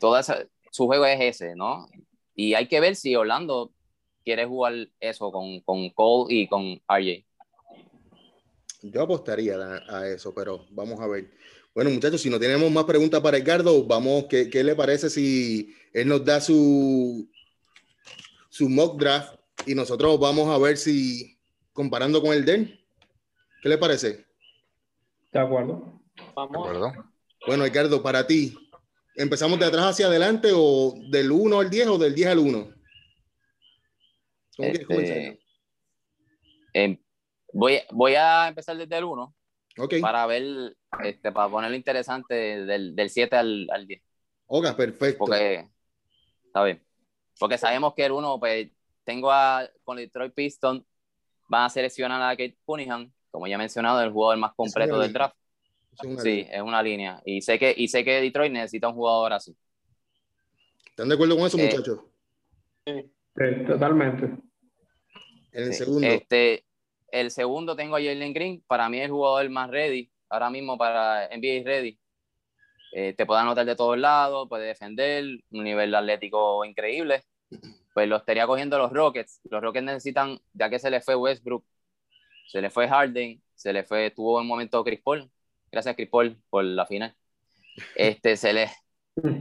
[0.00, 1.88] toda su juego es ese, ¿no?
[2.34, 3.72] Y hay que ver si Orlando
[4.24, 7.24] quiere jugar eso con, con Cole y con RJ.
[8.82, 9.56] Yo apostaría
[9.88, 11.30] a, eso, pero vamos a ver.
[11.74, 15.74] Bueno, muchachos, si no tenemos más preguntas para Edgardo, vamos, ¿qué, qué le parece si
[15.92, 17.28] él nos da su,
[18.48, 19.34] su mock draft
[19.66, 21.38] y nosotros vamos a ver si
[21.72, 22.78] comparando con el de
[23.62, 24.26] ¿Qué le parece?
[25.32, 26.00] De acuerdo.
[26.34, 26.94] Vamos.
[27.46, 28.54] Bueno, Edgardo, para ti,
[29.18, 32.74] ¿empezamos de atrás hacia adelante o del 1 al 10 o del 10 al 1?
[34.56, 34.86] ¿Cómo quieres?
[34.88, 35.40] Este,
[36.72, 36.98] em,
[37.52, 39.34] voy, voy a empezar desde el 1
[40.00, 44.02] para ver, este, para ponerlo interesante del, del 7 al, al 10.
[44.46, 45.18] Ok, perfecto.
[45.18, 45.68] Porque,
[46.46, 46.82] está bien.
[47.38, 48.70] Porque sabemos que el 1, pues,
[49.04, 50.84] tengo a, con Detroit Pistons,
[51.48, 55.12] van a seleccionar a Kate Cunningham, como ya he mencionado, el jugador más completo del
[55.12, 55.36] draft.
[56.22, 57.20] Sí, es una línea.
[57.24, 59.56] Y sé, que, y sé que Detroit necesita un jugador así.
[60.90, 62.00] ¿Están de acuerdo con eso, eh, muchachos?
[62.86, 63.64] Sí.
[63.66, 64.24] totalmente.
[65.52, 66.06] En el segundo.
[66.06, 66.64] Este,
[67.10, 70.76] el segundo tengo a Jalen Green, para mí es el jugador más ready, ahora mismo
[70.76, 71.98] para NBA ready.
[72.92, 77.24] Eh, te puede anotar de todos lados, puede defender, un nivel atlético increíble.
[77.94, 79.40] Pues lo estaría cogiendo los Rockets.
[79.50, 81.64] Los Rockets necesitan, ya que se le fue Westbrook,
[82.46, 85.30] se le fue Harden, se le fue, tuvo un momento Chris Paul.
[85.70, 87.14] Gracias Chris Paul por la final.
[87.94, 88.70] Este, se le,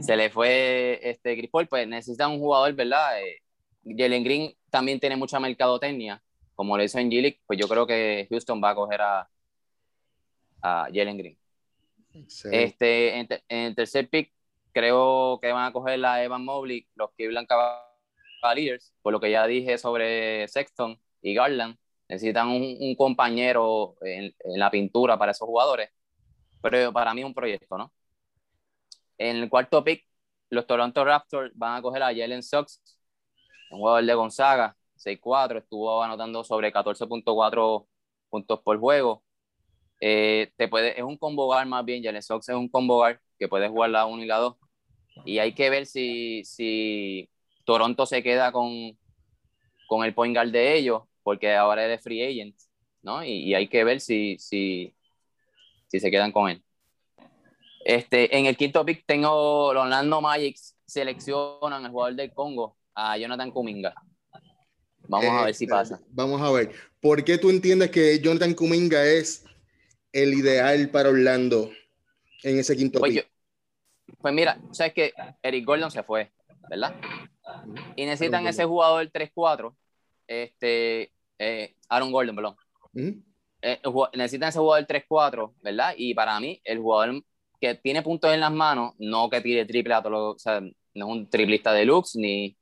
[0.02, 3.22] se le fue este Chris Paul, pues necesita un jugador, ¿verdad?
[3.22, 3.42] Eh,
[3.84, 6.22] Jalen Green también tiene mucha mercadotecnia
[6.58, 9.30] como lo hizo en G-League, pues yo creo que Houston va a coger a,
[10.64, 11.38] a Jalen Green.
[12.52, 14.34] Este, en, el tercer pick,
[14.72, 17.48] creo que van a coger la Evan Mobley, los Cleveland
[18.42, 21.78] Cavaliers, por lo que ya dije sobre Sexton y Garland.
[22.10, 25.92] Necesitan un, compañero en, la pintura para esos jugadores,
[26.62, 27.92] pero para mí es un proyecto, ¿no?
[29.18, 30.06] En el cuarto pick,
[30.50, 32.82] los Toronto Raptors van a coger a Jalen Sox,
[33.72, 37.88] un jugador de Gonzaga, 6-4, estuvo anotando sobre 14.4
[38.30, 39.24] puntos por juego.
[40.00, 43.20] Eh, te puede, es un combo guard más bien, Jalen Sox es un combo guard
[43.40, 44.56] que puede jugar la 1 y la 2.
[45.26, 47.30] Y hay que ver si, si
[47.66, 48.98] Toronto se queda con,
[49.88, 52.56] con el point guard de ellos, porque ahora es free agent,
[53.02, 53.24] ¿no?
[53.24, 54.96] Y, hay que ver si, si,
[55.88, 56.64] si se quedan con él.
[57.84, 63.18] Este, en el quinto pick tengo los Orlando Magic seleccionan al jugador del Congo, a
[63.18, 63.94] Jonathan Kuminga.
[65.08, 65.96] Vamos a ver si pasa.
[65.96, 66.72] Eh, vamos a ver.
[67.00, 69.46] ¿Por qué tú entiendes que Jonathan Kuminga es
[70.12, 71.72] el ideal para Orlando
[72.44, 73.26] en ese quinto pues,
[74.20, 76.32] pues mira, sabes que Eric Gordon se fue,
[76.70, 76.96] ¿verdad?
[77.96, 79.76] Y necesitan ese jugador 3-4,
[80.28, 82.56] este, eh, Aaron Gordon, perdón.
[83.62, 83.82] Eh,
[84.14, 85.94] necesitan ese jugador 3-4, ¿verdad?
[85.98, 87.24] Y para mí, el jugador
[87.60, 90.72] que tiene puntos en las manos, no que tire triple a todo, o sea, no
[90.94, 92.56] es un triplista deluxe, ni,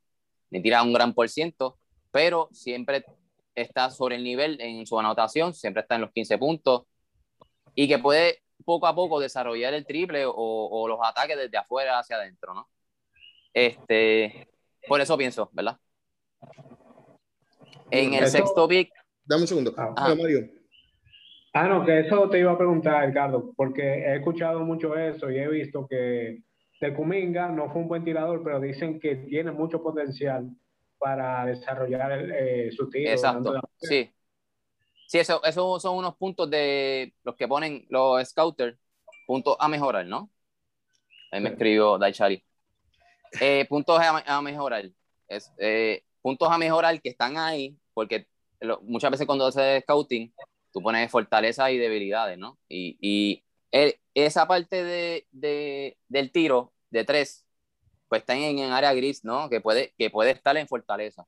[0.50, 1.78] ni tira un gran por ciento,
[2.12, 3.06] pero siempre
[3.56, 6.84] está sobre el nivel en su anotación, siempre está en los 15 puntos
[7.74, 12.18] y que puede poco a poco desarrollar el triple o, los ataques desde afuera hacia
[12.18, 12.70] adentro, ¿no?
[13.54, 14.50] Este,
[14.88, 15.78] por eso pienso, ¿verdad?
[17.92, 18.92] En el sexto pick.
[19.26, 19.74] Dame un segundo.
[19.78, 20.50] Ah, Mario.
[21.58, 25.38] Ah, no, que eso te iba a preguntar, Ricardo, porque he escuchado mucho eso y
[25.38, 26.42] he visto que
[26.82, 30.50] Tecuminga no fue un buen tirador, pero dicen que tiene mucho potencial
[30.98, 33.10] para desarrollar eh, su tiro.
[33.10, 34.12] Exacto, sí.
[35.08, 38.78] Sí, eso, esos son unos puntos de los que ponen los scouters,
[39.26, 40.30] puntos a mejorar, ¿no?
[41.32, 42.44] Ahí me escribió Daichari.
[43.40, 44.92] Eh, puntos a, mejorar.
[45.30, 48.28] Es, eh, puntos a mejorar que están ahí, porque
[48.82, 50.34] muchas veces cuando haces scouting,
[50.76, 52.60] tú pones fortalezas y debilidades, ¿no?
[52.68, 53.42] Y, y
[54.14, 57.46] esa parte de, de, del tiro de tres
[58.10, 59.50] pues están en, en área gris, ¿no?
[59.50, 61.26] Que puede, que puede estar en fortaleza.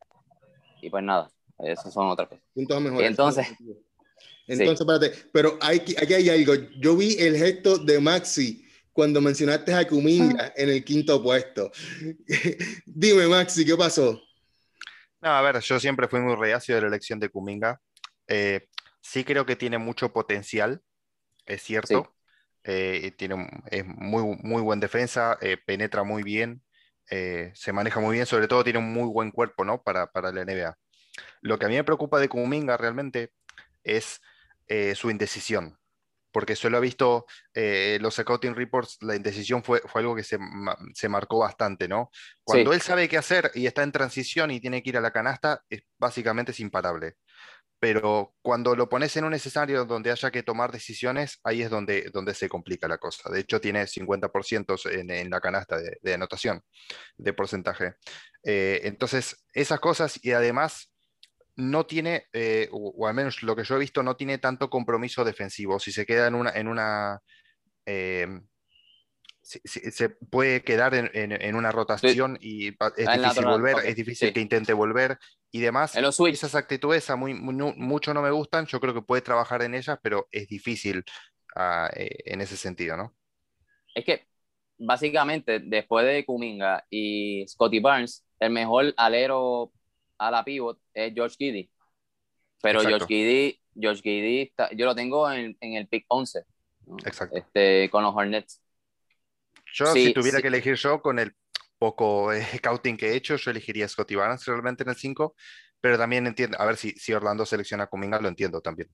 [0.82, 2.44] Y pues nada, eso son otras cosas.
[2.54, 3.10] Puntos mejores.
[3.10, 3.48] entonces...
[4.50, 6.54] Entonces, espérate, pero hay, aquí hay algo.
[6.80, 10.54] Yo vi el gesto de Maxi cuando mencionaste a Kuminga ah.
[10.56, 11.70] en el quinto puesto.
[12.86, 14.22] Dime, Maxi, ¿qué pasó?
[15.20, 17.82] No, a ver, yo siempre fui muy reacio de la elección de Kuminga.
[18.26, 18.70] Eh,
[19.08, 20.82] sí creo que tiene mucho potencial,
[21.46, 22.14] es cierto.
[22.64, 26.62] Eh, tiene, es muy, muy buen defensa, eh, penetra muy bien,
[27.10, 29.82] se maneja muy bien, sobre todo tiene un muy buen cuerpo ¿no?
[29.82, 30.78] para, para la NBA.
[31.40, 33.32] Lo que a mí me preocupa de Kuminga realmente
[33.84, 34.20] es
[34.96, 35.78] su indecisión
[36.38, 40.38] porque solo he visto eh, los scouting reports, la indecisión fue, fue algo que se,
[40.94, 42.12] se marcó bastante, ¿no?
[42.44, 45.10] Cuando él sabe qué hacer y está en transición y tiene que ir a la
[45.10, 47.16] canasta, es, básicamente es imparable.
[47.80, 52.10] Pero cuando lo pones en un escenario donde haya que tomar decisiones, ahí es donde,
[52.12, 53.30] donde se complica la cosa.
[53.30, 56.62] De hecho, tiene 50% en, en, la canasta de, anotación,
[57.18, 57.94] de porcentaje.
[58.44, 60.92] Eh, entonces, esas cosas y además
[61.56, 65.24] no tiene, eh, o, al menos lo que yo he visto, no tiene tanto compromiso
[65.24, 65.80] defensivo.
[65.80, 67.20] Si se queda en una, en una
[67.86, 68.48] em,
[69.48, 72.76] se puede quedar en, una rotación y es
[73.08, 75.18] difícil volver, es difícil que intente volver
[75.52, 75.96] y demás.
[75.96, 79.98] Esas actitudes a muy, mucho no me gustan, yo creo que puede trabajar en ellas,
[80.02, 81.04] pero es difícil
[81.56, 83.16] ah, eh, en ese sentido, ¿no?
[83.96, 84.28] Es que
[84.78, 89.72] básicamente después de Kuminga y Scotty Barnes, el mejor alero
[90.18, 91.72] a la pivot es George Giddy.
[92.62, 96.44] Pero George Giddy, George Giddy yo lo tengo en, en, el pick 11.
[97.06, 97.38] Exacto.
[97.38, 98.62] Este, con los Hornets.
[99.74, 101.36] Yo, si tuviera que elegir yo, con el
[101.78, 105.36] poco scouting que he hecho, yo elegiría a Scotty Barnes realmente en el 5,
[105.80, 108.90] pero también entiendo, a ver si, si Orlando selecciona a Kuminga, lo entiendo también.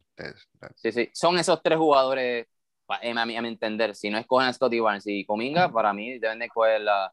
[0.75, 2.47] Sí, sí, son esos tres jugadores,
[2.87, 6.19] a mi, a mi entender, si no escogen a Scotty Barnes y Kuminga, para mí
[6.19, 7.11] deben de escoger a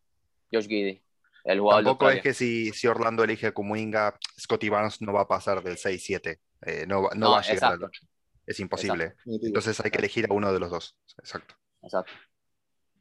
[0.51, 1.03] George Giddy.
[1.45, 5.29] El Tampoco es que si, si Orlando elige a Kuminga, Scotty Barnes no va a
[5.29, 6.39] pasar del 6-7.
[6.67, 8.03] Eh, no, no, va a llegar al 8.
[8.47, 9.15] Es imposible.
[9.25, 10.97] Entonces hay que elegir a uno de los dos.
[11.19, 11.55] Exacto.
[11.83, 12.13] Exacto.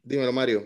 [0.02, 0.62] Dímelo, Mario.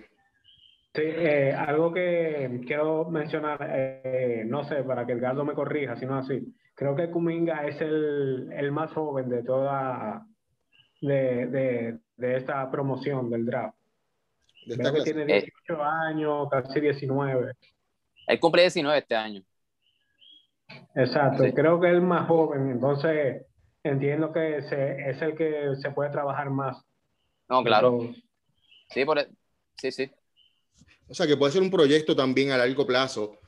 [0.95, 5.97] Sí, eh, algo que quiero mencionar, eh, no sé, para que el Edgardo me corrija,
[5.97, 6.55] si no así.
[6.75, 10.25] Creo que Kuminga es el, el más joven de toda
[11.01, 13.77] de, de, de esta promoción del draft.
[14.67, 17.53] Creo que tiene 18 eh, años, casi 19.
[18.27, 19.43] Él cumple 19 este año.
[20.95, 23.45] Exacto, creo que es más joven, entonces
[23.83, 26.83] entiendo que se, es el que se puede trabajar más.
[27.49, 27.99] No, claro.
[28.95, 29.29] Sí, por, e,
[29.77, 30.11] sí, sí.
[31.09, 33.39] O sea, que puede ser un proyecto también a largo plazo.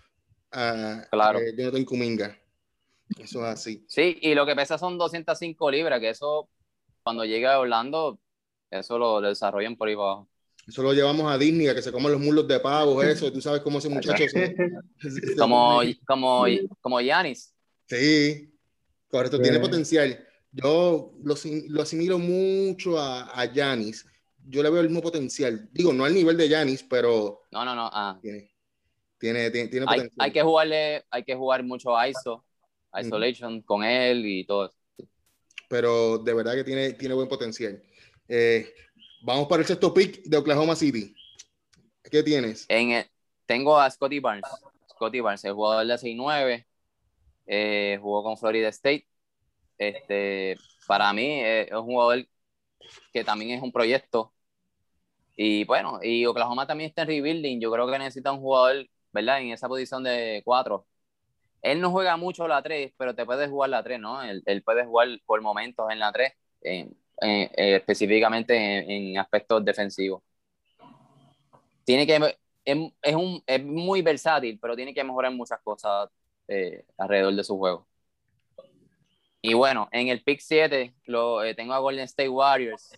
[0.52, 1.38] Uh, claro.
[1.38, 2.38] Eh, Jonathan Kuminga.
[3.16, 3.84] Eso es así.
[3.88, 6.48] Sí, y lo que pesa son 205 libras, que eso,
[7.04, 8.18] cuando llegue a Orlando,
[8.70, 10.28] eso lo, lo desarrollan por ahí abajo.
[10.66, 13.32] Eso lo llevamos a Disney, a que se coman los mulos de pavo, eso.
[13.32, 14.24] Tú sabes cómo ese muchacho
[15.38, 16.44] como, como,
[16.80, 17.54] como Yanis.
[17.88, 18.52] Sí,
[19.08, 20.26] correcto, tiene potencial.
[20.50, 21.34] Yo lo,
[21.68, 24.04] lo asimilo mucho a Yanis.
[24.48, 25.68] Yo le veo el mismo potencial.
[25.72, 27.42] Digo, no al nivel de Yanis, pero.
[27.52, 27.90] No, no, no.
[27.92, 28.18] Ah.
[28.22, 28.50] Tiene,
[29.18, 32.44] tiene, tiene, hay, hay, que jugarle, hay que jugar mucho ISO,
[33.00, 34.72] Isolation con él y todo.
[35.68, 37.82] Pero de verdad que tiene, tiene buen potencial.
[38.28, 38.72] Eh,
[39.26, 41.12] Vamos para el sexto pick de Oklahoma City.
[42.08, 42.64] ¿Qué tienes?
[42.68, 43.04] En
[43.44, 44.48] tengo a Scotty Barnes.
[44.88, 46.64] Scotty Barnes, el jugador de 6-9.
[47.46, 49.04] Eh, jugó con Florida State.
[49.78, 52.24] Este, para mí es un jugador
[53.12, 54.32] que también es un proyecto.
[55.36, 57.60] Y bueno, y Oklahoma también está en rebuilding.
[57.60, 59.40] Yo creo que necesita un jugador, ¿verdad?
[59.40, 60.86] En esa posición de 4.
[61.62, 64.22] Él no juega mucho la 3, pero te puede jugar la 3, ¿no?
[64.22, 66.32] Él, él puede jugar por momentos en la 3.
[67.22, 70.22] Eh, eh, específicamente en, aspectos defensivos.
[71.84, 72.16] Tiene que,
[72.64, 76.10] es, es, un, es muy versátil, pero tiene que mejorar muchas cosas
[76.46, 77.86] eh, alrededor de su juego.
[79.40, 82.92] Y bueno, en el pick 7 lo, tengo a Golden State Warriors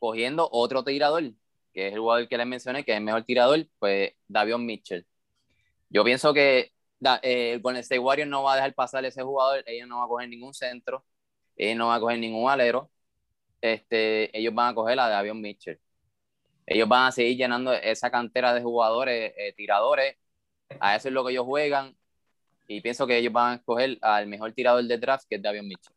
[0.00, 1.22] cogiendo otro tirador,
[1.72, 5.06] que es el jugador que les mencioné, que es el mejor tirador, pues Davion Mitchell.
[5.90, 6.72] Yo pienso que
[7.22, 10.08] el Golden State Warriors no va a dejar pasar ese jugador, ellos no van a
[10.08, 11.04] coger ningún centro,
[11.56, 12.90] ellos no van a coger ningún alero,
[13.60, 15.80] este, ellos van a coger la de Avion Mitchell.
[16.66, 20.16] Ellos van a seguir llenando esa cantera de jugadores, eh, tiradores.
[20.80, 21.96] A eso es lo que ellos juegan.
[22.68, 25.66] Y pienso que ellos van a escoger al mejor tirador de draft, que es Davion
[25.66, 25.94] Mitchell.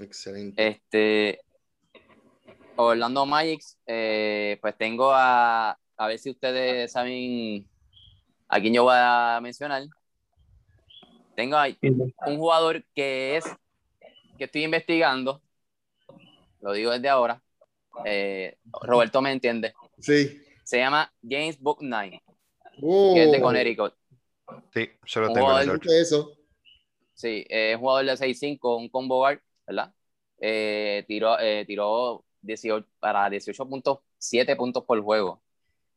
[0.00, 0.66] Excelente.
[0.66, 1.40] Este,
[2.80, 7.68] Orlando Magic, eh, pues tengo a, a ver si ustedes saben
[8.46, 9.82] a quién yo voy a mencionar.
[11.34, 13.44] Tengo ahí un jugador que es,
[14.38, 15.42] que estoy investigando,
[16.60, 17.42] lo digo desde ahora.
[18.04, 19.74] Eh, Roberto me entiende.
[19.98, 20.40] Sí.
[20.62, 22.22] Se llama James Booknight,
[22.80, 23.42] que es de oh.
[23.42, 23.94] Connecticut.
[24.72, 25.60] Sí, yo lo tengo.
[25.60, 26.32] en eso.
[27.12, 29.92] Sí, es un jugador de 6'5, un combo guard, ¿verdad?
[30.40, 35.42] Eh, tiró eh, tiró 18, para 18.7 puntos por juego.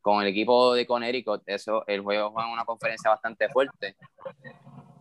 [0.02, 3.96] Con el equipo de Connecticut, eso, el juego juega en una conferencia bastante fuerte.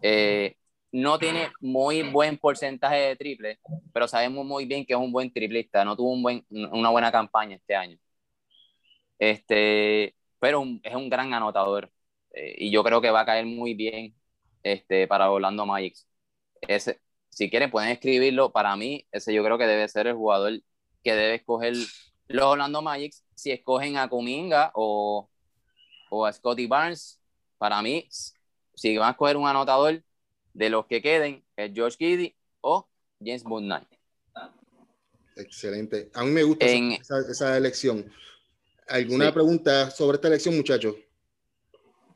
[0.03, 0.57] Eh,
[0.92, 3.61] no tiene muy buen porcentaje de triple,
[3.92, 7.12] pero sabemos muy bien que es un buen triplista, no tuvo un buen, una buena
[7.12, 7.98] campaña este año.
[9.18, 11.90] Este, pero es un gran anotador
[12.32, 14.14] eh, y yo creo que va a caer muy bien
[14.62, 15.96] este, para Orlando Magic.
[16.62, 20.61] Ese, si quieren pueden escribirlo, para mí ese yo creo que debe ser el jugador
[21.03, 21.74] que debe escoger
[22.28, 25.28] los Orlando Magic, si escogen a Kuminga o,
[26.11, 27.20] o a Scotty Barnes,
[27.59, 28.09] para mí,
[28.74, 30.03] si van a escoger un anotador,
[30.53, 32.88] de los que queden es George Giddy o
[33.20, 33.88] James Knight.
[35.36, 36.11] Excelente.
[36.14, 38.11] A mí me gusta esa, elección.
[38.88, 40.96] ¿Alguna pregunta sobre esta elección, muchachos?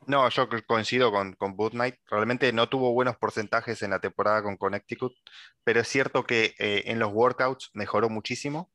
[0.07, 1.95] No, yo coincido con, con Knight.
[2.07, 5.13] Realmente no tuvo buenos porcentajes en la temporada con Connecticut,
[5.63, 8.69] pero es cierto que eh, en los workouts mejoró muchísimo.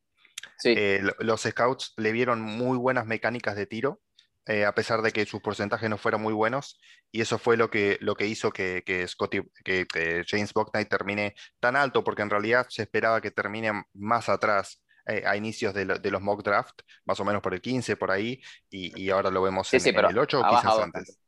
[0.57, 0.73] Sí.
[0.77, 4.01] Eh, los scouts le vieron muy buenas mecánicas de tiro
[4.47, 6.79] eh, a pesar de que sus porcentajes no fueran muy buenos,
[7.11, 11.35] y eso fue lo que, lo que hizo que, que, Scotty, que, James Bucknight termine
[11.59, 14.83] tan alto, porque en realidad se esperaba que termine más atrás.
[15.07, 18.39] Eh, a inicios de, los mock draft, más o menos por el 15, por ahí,
[18.69, 21.19] y, ahora lo vemos en, el 8 o quizás antes.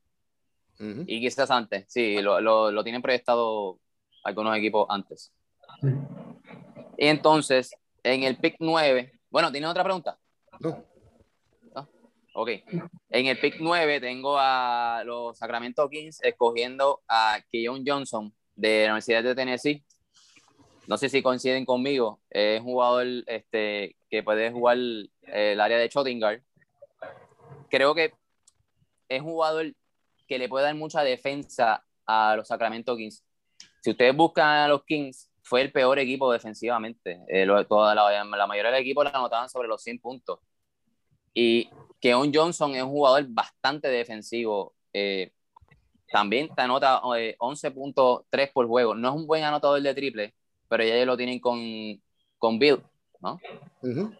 [1.07, 3.79] Y quizás antes, sí, lo, lo, tienen proyectado
[4.23, 5.33] algunos equipos antes.
[6.97, 10.17] Y entonces, en el pick 9, bueno, ¿tiene otra pregunta?
[10.59, 10.83] No.
[12.35, 12.49] Ok.
[13.09, 18.93] En el pick 9 tengo a los Sacramento Kings escogiendo a Keon Johnson de la
[18.93, 19.83] Universidad de Tennessee.
[20.87, 22.19] No sé si coinciden conmigo.
[22.29, 26.41] Es un jugador este, que puede jugar el área de Schottingar.
[27.69, 28.13] Creo que
[29.07, 29.73] es un jugador
[30.27, 33.23] que le puede dar mucha defensa a los Sacramento Kings.
[33.81, 37.19] Si ustedes buscan a los Kings, fue el peor equipo defensivamente.
[37.27, 40.39] Eh, toda la, la, mayoría del equipo la anotaban sobre los 100 puntos.
[41.33, 41.69] Y
[41.99, 44.73] Keon Johnson es un jugador bastante defensivo.
[44.93, 45.31] Eh,
[46.11, 48.95] también te anota 11.3 eh, por juego.
[48.95, 50.33] No es un buen anotador de triple,
[50.69, 51.59] pero ya lo tienen con,
[52.37, 52.81] con Bill,
[53.19, 53.39] ¿no?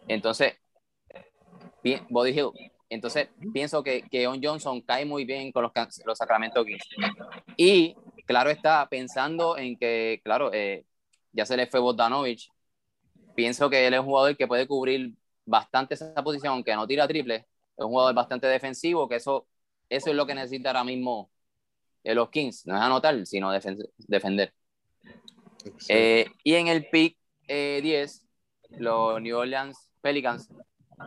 [0.08, 0.54] Entonces,
[2.10, 2.50] Body Hill.
[2.90, 5.72] Entonces, pienso que Keon Johnson cae muy bien con los,
[6.04, 6.86] los Sacramento Kings.
[7.56, 7.96] Y,
[8.26, 10.84] claro está, pensando en que, claro, eh,
[11.34, 12.50] ya se le fue Bogdanovich,
[13.34, 15.12] pienso que él es un jugador que puede cubrir
[15.44, 19.46] bastante esa posición, aunque no tira triple, es un jugador bastante defensivo, que eso,
[19.88, 21.30] eso es lo que necesita ahora mismo
[22.04, 24.52] los Kings, no es anotar, sino defender.
[25.88, 27.16] Eh, y en el pick
[27.48, 30.50] 10, eh, los New Orleans Pelicans,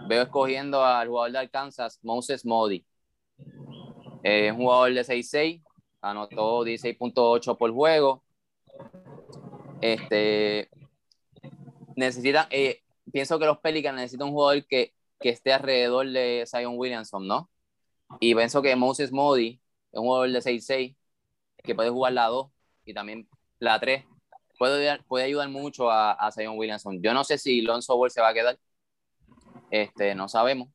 [0.07, 2.84] veo escogiendo al jugador de Arkansas, Moses Modi.
[4.23, 5.63] Es un jugador de 6'6,
[6.01, 8.23] anotó 16.8 por juego.
[9.82, 10.69] Este,
[11.95, 16.78] necesita eh, pienso que los Pelicans necesitan un jugador que, que esté alrededor de Zion
[16.78, 17.49] Williamson, ¿no?
[18.19, 19.61] Y pienso que Moses Modi
[19.91, 20.95] es un jugador de 6'6
[21.63, 22.49] que puede jugar la 2
[22.86, 23.28] y también
[23.59, 24.05] la 3.
[24.57, 27.01] Puede, puede ayudar mucho a, a Zion Williamson.
[27.01, 28.57] Yo no sé si Lonzo Ball se va a quedar.
[29.69, 30.69] Este, no sabemos.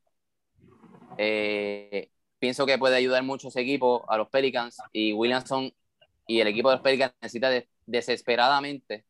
[1.17, 5.73] Eh, pienso que puede ayudar mucho ese equipo, a los Pelicans, y Williamson
[6.27, 7.49] y el equipo de los Pelicans necesita
[7.85, 9.05] desesperadamente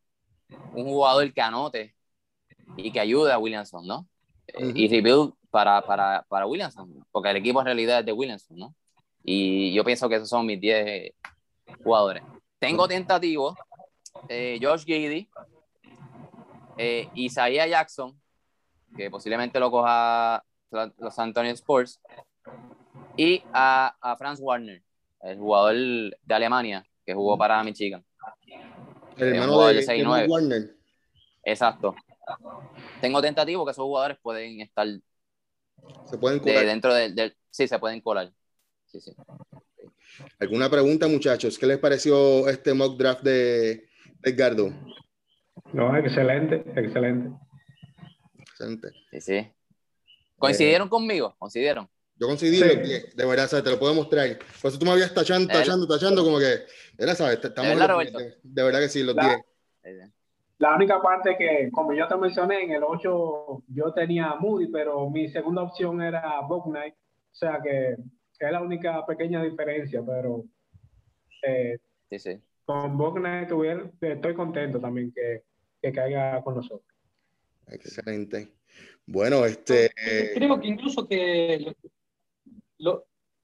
[0.73, 1.95] un jugador que anote
[2.77, 4.07] y que ayude a Williamson, ¿no?
[4.57, 8.75] Y rebuild para, para, para Williamson, porque el equipo en realidad es de Williamson, ¿no?
[9.23, 11.13] Y yo pienso que esos son mis 10
[11.83, 12.23] jugadores.
[12.59, 13.55] Tengo tentativos,
[14.27, 15.29] eh, Josh Giddy,
[16.77, 18.19] eh, Isaiah Jackson,
[18.95, 22.01] que posiblemente lo coja los Antonio Sports,
[23.15, 24.81] y a, a Franz Warner,
[25.21, 28.03] el jugador de Alemania que jugó para Michigan.
[29.17, 30.75] El hermano de, de Warner.
[31.43, 31.95] Exacto.
[33.01, 34.87] Tengo tentativo que esos jugadores pueden estar
[36.05, 36.65] se pueden colar.
[36.65, 38.31] dentro del, sí se pueden colar.
[38.85, 39.11] Sí, sí.
[40.39, 43.89] alguna pregunta muchachos qué les pareció este mock draft de
[44.21, 44.71] Edgardo
[45.73, 47.35] no excelente excelente.
[48.37, 48.91] Excelente.
[49.11, 49.51] Sí sí.
[50.37, 53.63] Coincidieron conmigo coincidieron yo coincidí de verdad, ¿sabes?
[53.63, 54.37] te lo puedo mostrar.
[54.61, 56.59] Por eso tú me habías tachando, tachando, tachando, como que,
[56.97, 57.39] era, ¿sabes?
[57.43, 59.37] Estamos de, de, verdad que sí, los 10.
[60.59, 65.09] La única parte que, como yo te mencioné, en el 8 yo tenía Moody, pero
[65.09, 66.93] mi segunda opción era Bob Knight.
[66.93, 67.97] O sea que
[68.45, 70.43] es la única pequeña diferencia, pero
[71.41, 71.77] eh,
[72.09, 72.41] sí, sí.
[72.65, 73.49] con Bob Knight
[74.01, 75.43] estoy contento también que,
[75.81, 76.93] que caiga con nosotros.
[77.67, 78.49] Excelente.
[79.05, 79.91] Bueno, este...
[80.35, 81.75] Creo que incluso que...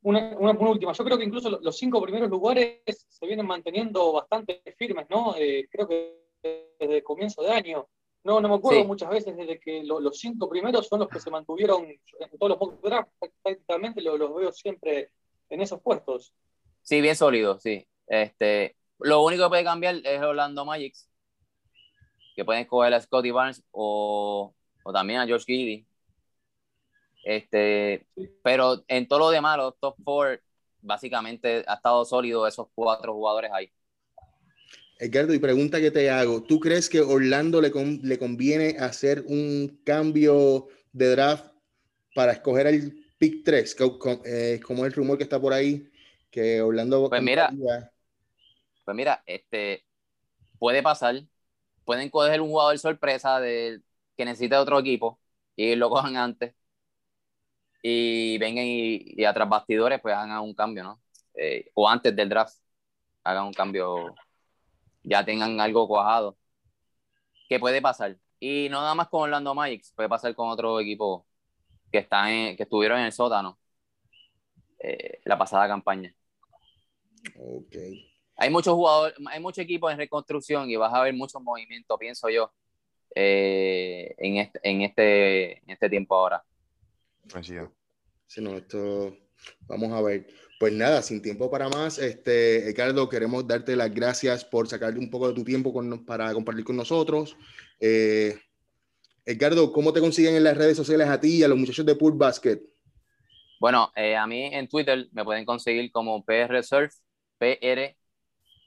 [0.02, 4.62] una, una, última, yo creo que incluso los cinco primeros lugares se vienen manteniendo bastante
[4.78, 5.36] firmes, ¿no?
[5.38, 7.88] Eh, creo que desde el comienzo de año.
[8.24, 11.32] No, no me acuerdo muchas veces desde que los cinco primeros son los que se
[11.32, 13.08] mantuvieron en todos los mock
[13.42, 15.12] prácticamente los, los, veo siempre
[15.50, 16.34] en esos puestos.
[16.82, 17.88] Sí, bien sólido, sí.
[18.08, 20.96] Este, Lo único que puede cambiar es Orlando Magic,
[22.36, 25.86] que pueden escoger a Scotty Barnes o, o también a George Giddy.
[27.30, 28.08] Este,
[28.42, 30.42] pero en todo lo demás, los top four,
[30.82, 33.72] básicamente ha estado sólido esos cuatro jugadores ahí.
[34.98, 37.72] Edgardo, y pregunta que te hago, ¿tú crees que Orlando le,
[38.02, 41.46] le conviene hacer un cambio de draft
[42.16, 43.76] para escoger el pick 3,
[44.26, 45.88] eh, como el rumor que está por ahí,
[46.32, 47.10] que Orlando...
[47.10, 47.52] Pues mira,
[48.86, 49.86] pues mira, este,
[50.58, 51.22] puede pasar,
[51.86, 53.82] pueden coger un jugador sorpresa de,
[54.18, 55.20] que necesita otro equipo
[55.56, 56.56] y lo cojan antes
[57.82, 61.02] y vengan y, y a tras bastidores pues hagan un cambio, ¿no?
[61.36, 62.58] Eh, o antes del draft
[63.24, 64.16] hagan un cambio
[65.04, 66.38] ya tengan algo cuajado.
[67.48, 68.18] ¿Qué puede pasar?
[68.40, 71.26] Y no nada más con Orlando Magic, puede pasar con otro equipo
[71.92, 73.60] que, están que estuvieron en el sótano
[74.80, 76.14] eh, la pasada campaña.
[77.38, 77.76] Ok.
[78.38, 82.30] Hay muchos jugadores, hay muchos equipos en reconstrucción y vas a ver muchos movimientos, pienso
[82.30, 82.54] yo,
[83.14, 86.44] eh, en, este, en, este, en este tiempo ahora.
[88.28, 89.18] Sí, no, esto
[89.68, 90.28] vamos a ver.
[90.60, 95.10] Pues nada, sin tiempo para más, este, Ricardo, queremos darte las gracias por sacar un
[95.10, 95.74] poco de tu tiempo
[96.06, 97.38] para compartir con nosotros.
[97.80, 98.38] Eh,
[99.26, 101.96] Edgardo, ¿cómo te consiguen en las redes sociales a ti y a los muchachos de
[101.96, 102.60] Pool Basket?
[103.60, 106.96] Bueno, eh, a mí en Twitter me pueden conseguir como PR Surf,
[107.38, 107.96] PR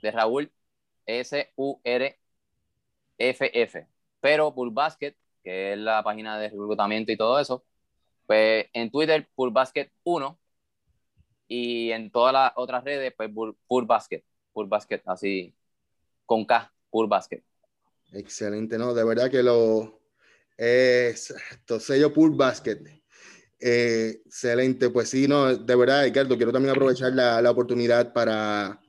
[0.02, 0.50] de Raúl,
[1.06, 2.16] S-U-R-F-F.
[4.20, 7.64] Pero Pool Basket, que es la página de reclutamiento y todo eso,
[8.32, 10.38] pues en Twitter, Pool Basket 1
[11.48, 14.24] y en todas las otras redes, pues Pur, Basket,
[14.54, 15.54] Pur Basket, así
[16.24, 17.42] con K, Pur Basket.
[18.10, 18.94] Excelente, ¿no?
[18.94, 20.00] De verdad que lo
[20.56, 21.34] es
[21.78, 22.78] sello Pur Basket.
[23.60, 28.80] Eh, excelente, pues sí, no, de verdad, Ricardo, quiero también aprovechar la, la, oportunidad para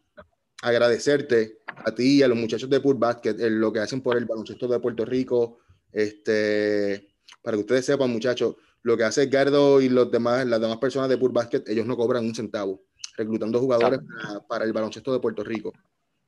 [0.61, 4.23] agradecerte a ti y a los muchachos de Pur Basket lo que hacen por el
[4.23, 5.59] baloncesto de Puerto Rico.
[5.91, 10.77] Este, para que ustedes sepan, muchachos, lo que hace Gardo y los demás, las demás
[10.77, 12.83] personas de Pur Basket, ellos no cobran un centavo,
[13.17, 14.01] reclutando jugadores
[14.47, 15.73] para, el baloncesto de Puerto Rico.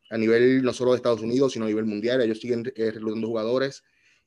[0.09, 3.27] A nivel no solo de Estados Unidos, sino a nivel mundial, ellos siguen eh, reclutando
[3.27, 3.83] jugadores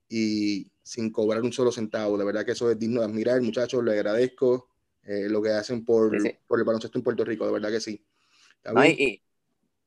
[0.09, 2.19] y sin cobrar un solo centavo.
[2.19, 4.69] De verdad que eso es digno de admirar, muchachos, les agradezco
[5.05, 6.11] eh, lo que hacen por,
[6.47, 8.05] por, el baloncesto en Puerto Rico, de verdad que sí.
[8.87, 9.23] y,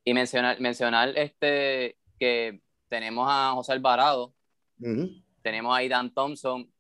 [0.04, 4.34] y, mencionar, mencionar este, que tenemos a José Alvarado,
[5.44, 6.72] tenemos a Dan Thompson,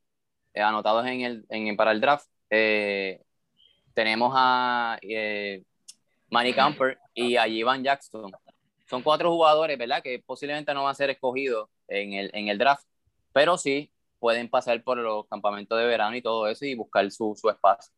[0.54, 2.28] eh, anotados en el, en, para el draft.
[2.50, 3.22] Eh,
[3.94, 5.64] tenemos a eh,
[6.30, 8.32] Manny Camper y a Ivan Jackson.
[8.90, 10.02] Son cuatro jugadores, ¿verdad?
[10.04, 12.86] Que posiblemente no van a ser escogidos en el, en el draft,
[13.34, 17.36] pero sí pueden pasar por los campamentos de verano y todo eso y buscar su,
[17.40, 17.92] su espacio.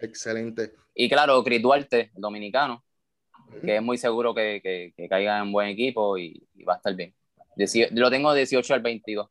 [0.00, 0.74] Excelente.
[0.94, 2.84] Y claro, Chris Duarte, el dominicano,
[3.64, 7.14] que es muy seguro que, que, caiga en buen equipo y, va a estar bien.
[7.92, 9.28] lo tengo 18 al 22.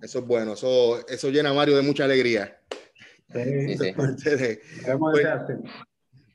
[0.00, 2.60] Eso es bueno, eso, eso llena a Mario de mucha alegría.
[3.32, 3.92] Sí, sí.
[3.94, 5.38] Pues,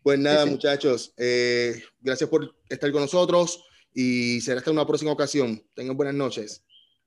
[0.03, 3.63] pues, nada, muchachos, eh, gracias por estar con nosotros
[3.93, 5.61] y será hasta una próxima ocasión.
[5.73, 6.63] Tengan buenas noches.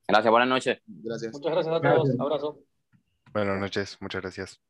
[0.07, 0.79] Gracias, buenas noches.
[0.87, 1.33] Gracias.
[1.33, 2.21] Muchas gracias a todos.
[2.21, 2.65] Abrazo.
[3.33, 4.61] Buenas noches, muchas gracias.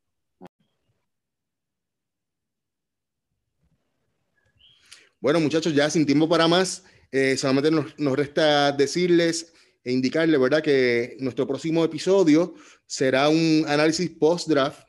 [5.19, 9.53] Bueno, muchachos, ya sin tiempo para más, eh, solamente nos, nos resta decirles
[9.83, 12.53] e indicarle, ¿verdad?, que nuestro próximo episodio
[12.85, 14.87] será un análisis post-draft,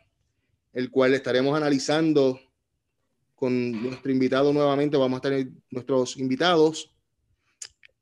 [0.72, 2.40] el cual estaremos analizando
[3.34, 4.97] con nuestro invitado nuevamente.
[4.97, 6.95] Vamos a tener nuestros invitados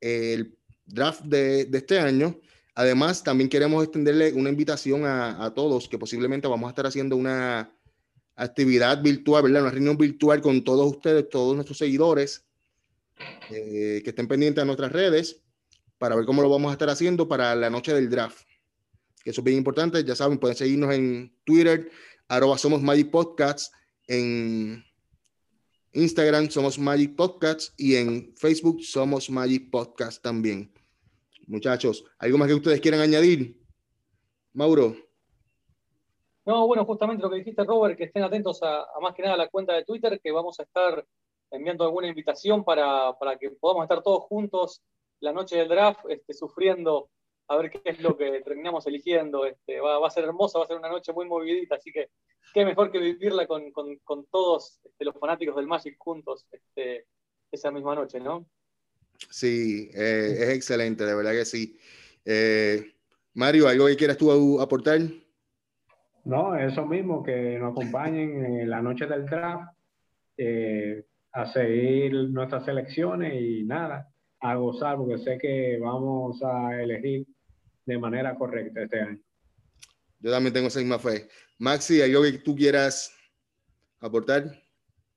[0.01, 2.41] el draft de, este año.
[2.74, 7.16] Además, también queremos extenderle una invitación a, a, todos que posiblemente vamos a estar haciendo
[7.16, 7.72] una
[8.36, 9.62] actividad virtual, ¿verdad?
[9.62, 12.45] Una reunión virtual con todos ustedes, todos nuestros seguidores
[13.51, 15.43] eh, que estén pendientes de nuestras redes
[16.01, 18.46] para ver cómo lo vamos a estar haciendo para la noche del draft.
[19.22, 20.03] Eso es bien importante.
[20.03, 21.90] Ya saben, pueden seguirnos en Twitter,
[22.26, 23.70] arroba somos Magic Podcasts,
[24.09, 24.82] en
[25.92, 30.72] Instagram somos Magic Podcasts y en Facebook somos Magic Podcasts también.
[31.46, 33.61] Muchachos, ¿algo más que ustedes quieran añadir?
[34.55, 34.96] Mauro.
[36.46, 39.38] No, bueno, justamente lo que dijiste, Robert, que estén atentos a, más que nada a
[39.38, 41.05] la cuenta de Twitter, que vamos a estar
[41.51, 44.82] enviando alguna invitación para, para que podamos estar todos juntos
[45.21, 47.11] la noche del draft este, sufriendo
[47.49, 49.45] a ver qué es lo que terminamos eligiendo.
[49.45, 52.11] Este, va, a ser hermosa, va a ser una noche muy movidita, así que
[52.55, 53.73] qué mejor que vivirla con,
[54.31, 57.07] todos este, los fanáticos del Magic juntos este,
[57.51, 58.47] esa misma noche, ¿no?
[59.29, 61.77] Sí, eh, es excelente, de verdad que sí.
[62.25, 62.95] Eh,
[63.35, 65.01] Mario, ¿algo que quieras tú aportar?
[66.25, 69.73] No, eso mismo, que nos acompañen en la noche del draft.
[70.37, 74.10] Eh, a seguir nuestras selecciones y nada,
[74.41, 77.26] a gozar, porque sé que vamos a elegir
[77.84, 79.18] de manera correcta este año.
[80.18, 81.28] Yo también tengo esa misma fe.
[81.59, 83.14] Maxi, ¿hay algo que tú quieras
[84.01, 84.45] aportar?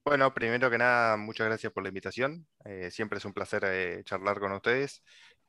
[0.05, 2.45] Bueno, primero que nada, muchas gracias por la invitación.
[2.65, 5.03] Eh, siempre es un placer eh, charlar con ustedes.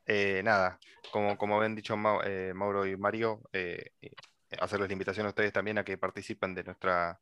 [0.05, 0.79] Eh, nada,
[1.11, 3.41] como, como habían dicho Mauro y Mario,
[4.59, 7.19] hacerles la invitación a ustedes también a que participen de nuestra,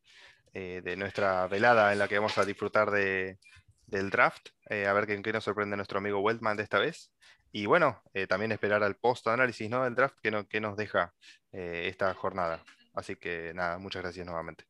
[0.53, 3.39] de nuestra velada en la que vamos a disfrutar de,
[3.87, 7.11] del draft, a ver qué, qué, nos sorprende nuestro amigo Weltman de esta vez.
[7.51, 9.83] Y bueno, también esperar al post-análisis ¿no?
[9.83, 11.13] del draft que, no, que nos deja
[11.51, 12.63] esta jornada.
[12.93, 14.65] Así que nada, muchas gracias nuevamente.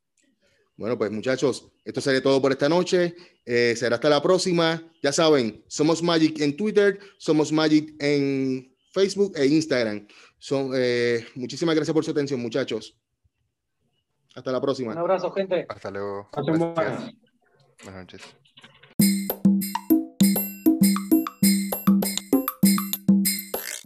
[0.76, 3.16] Bueno, pues muchachos, esto sería todo por esta noche.
[3.46, 4.82] Eh, será hasta la próxima.
[5.04, 10.08] Ya saben, somos Magic en Twitter, somos Magic en Facebook e Instagram.
[10.40, 12.98] Son, eh, muchísimas gracias por su atención, muchachos.
[14.36, 14.94] Hasta la próxima.
[14.94, 15.66] Un abrazo, gente.
[15.70, 16.30] Hasta luego.
[17.84, 18.36] Buenas noches.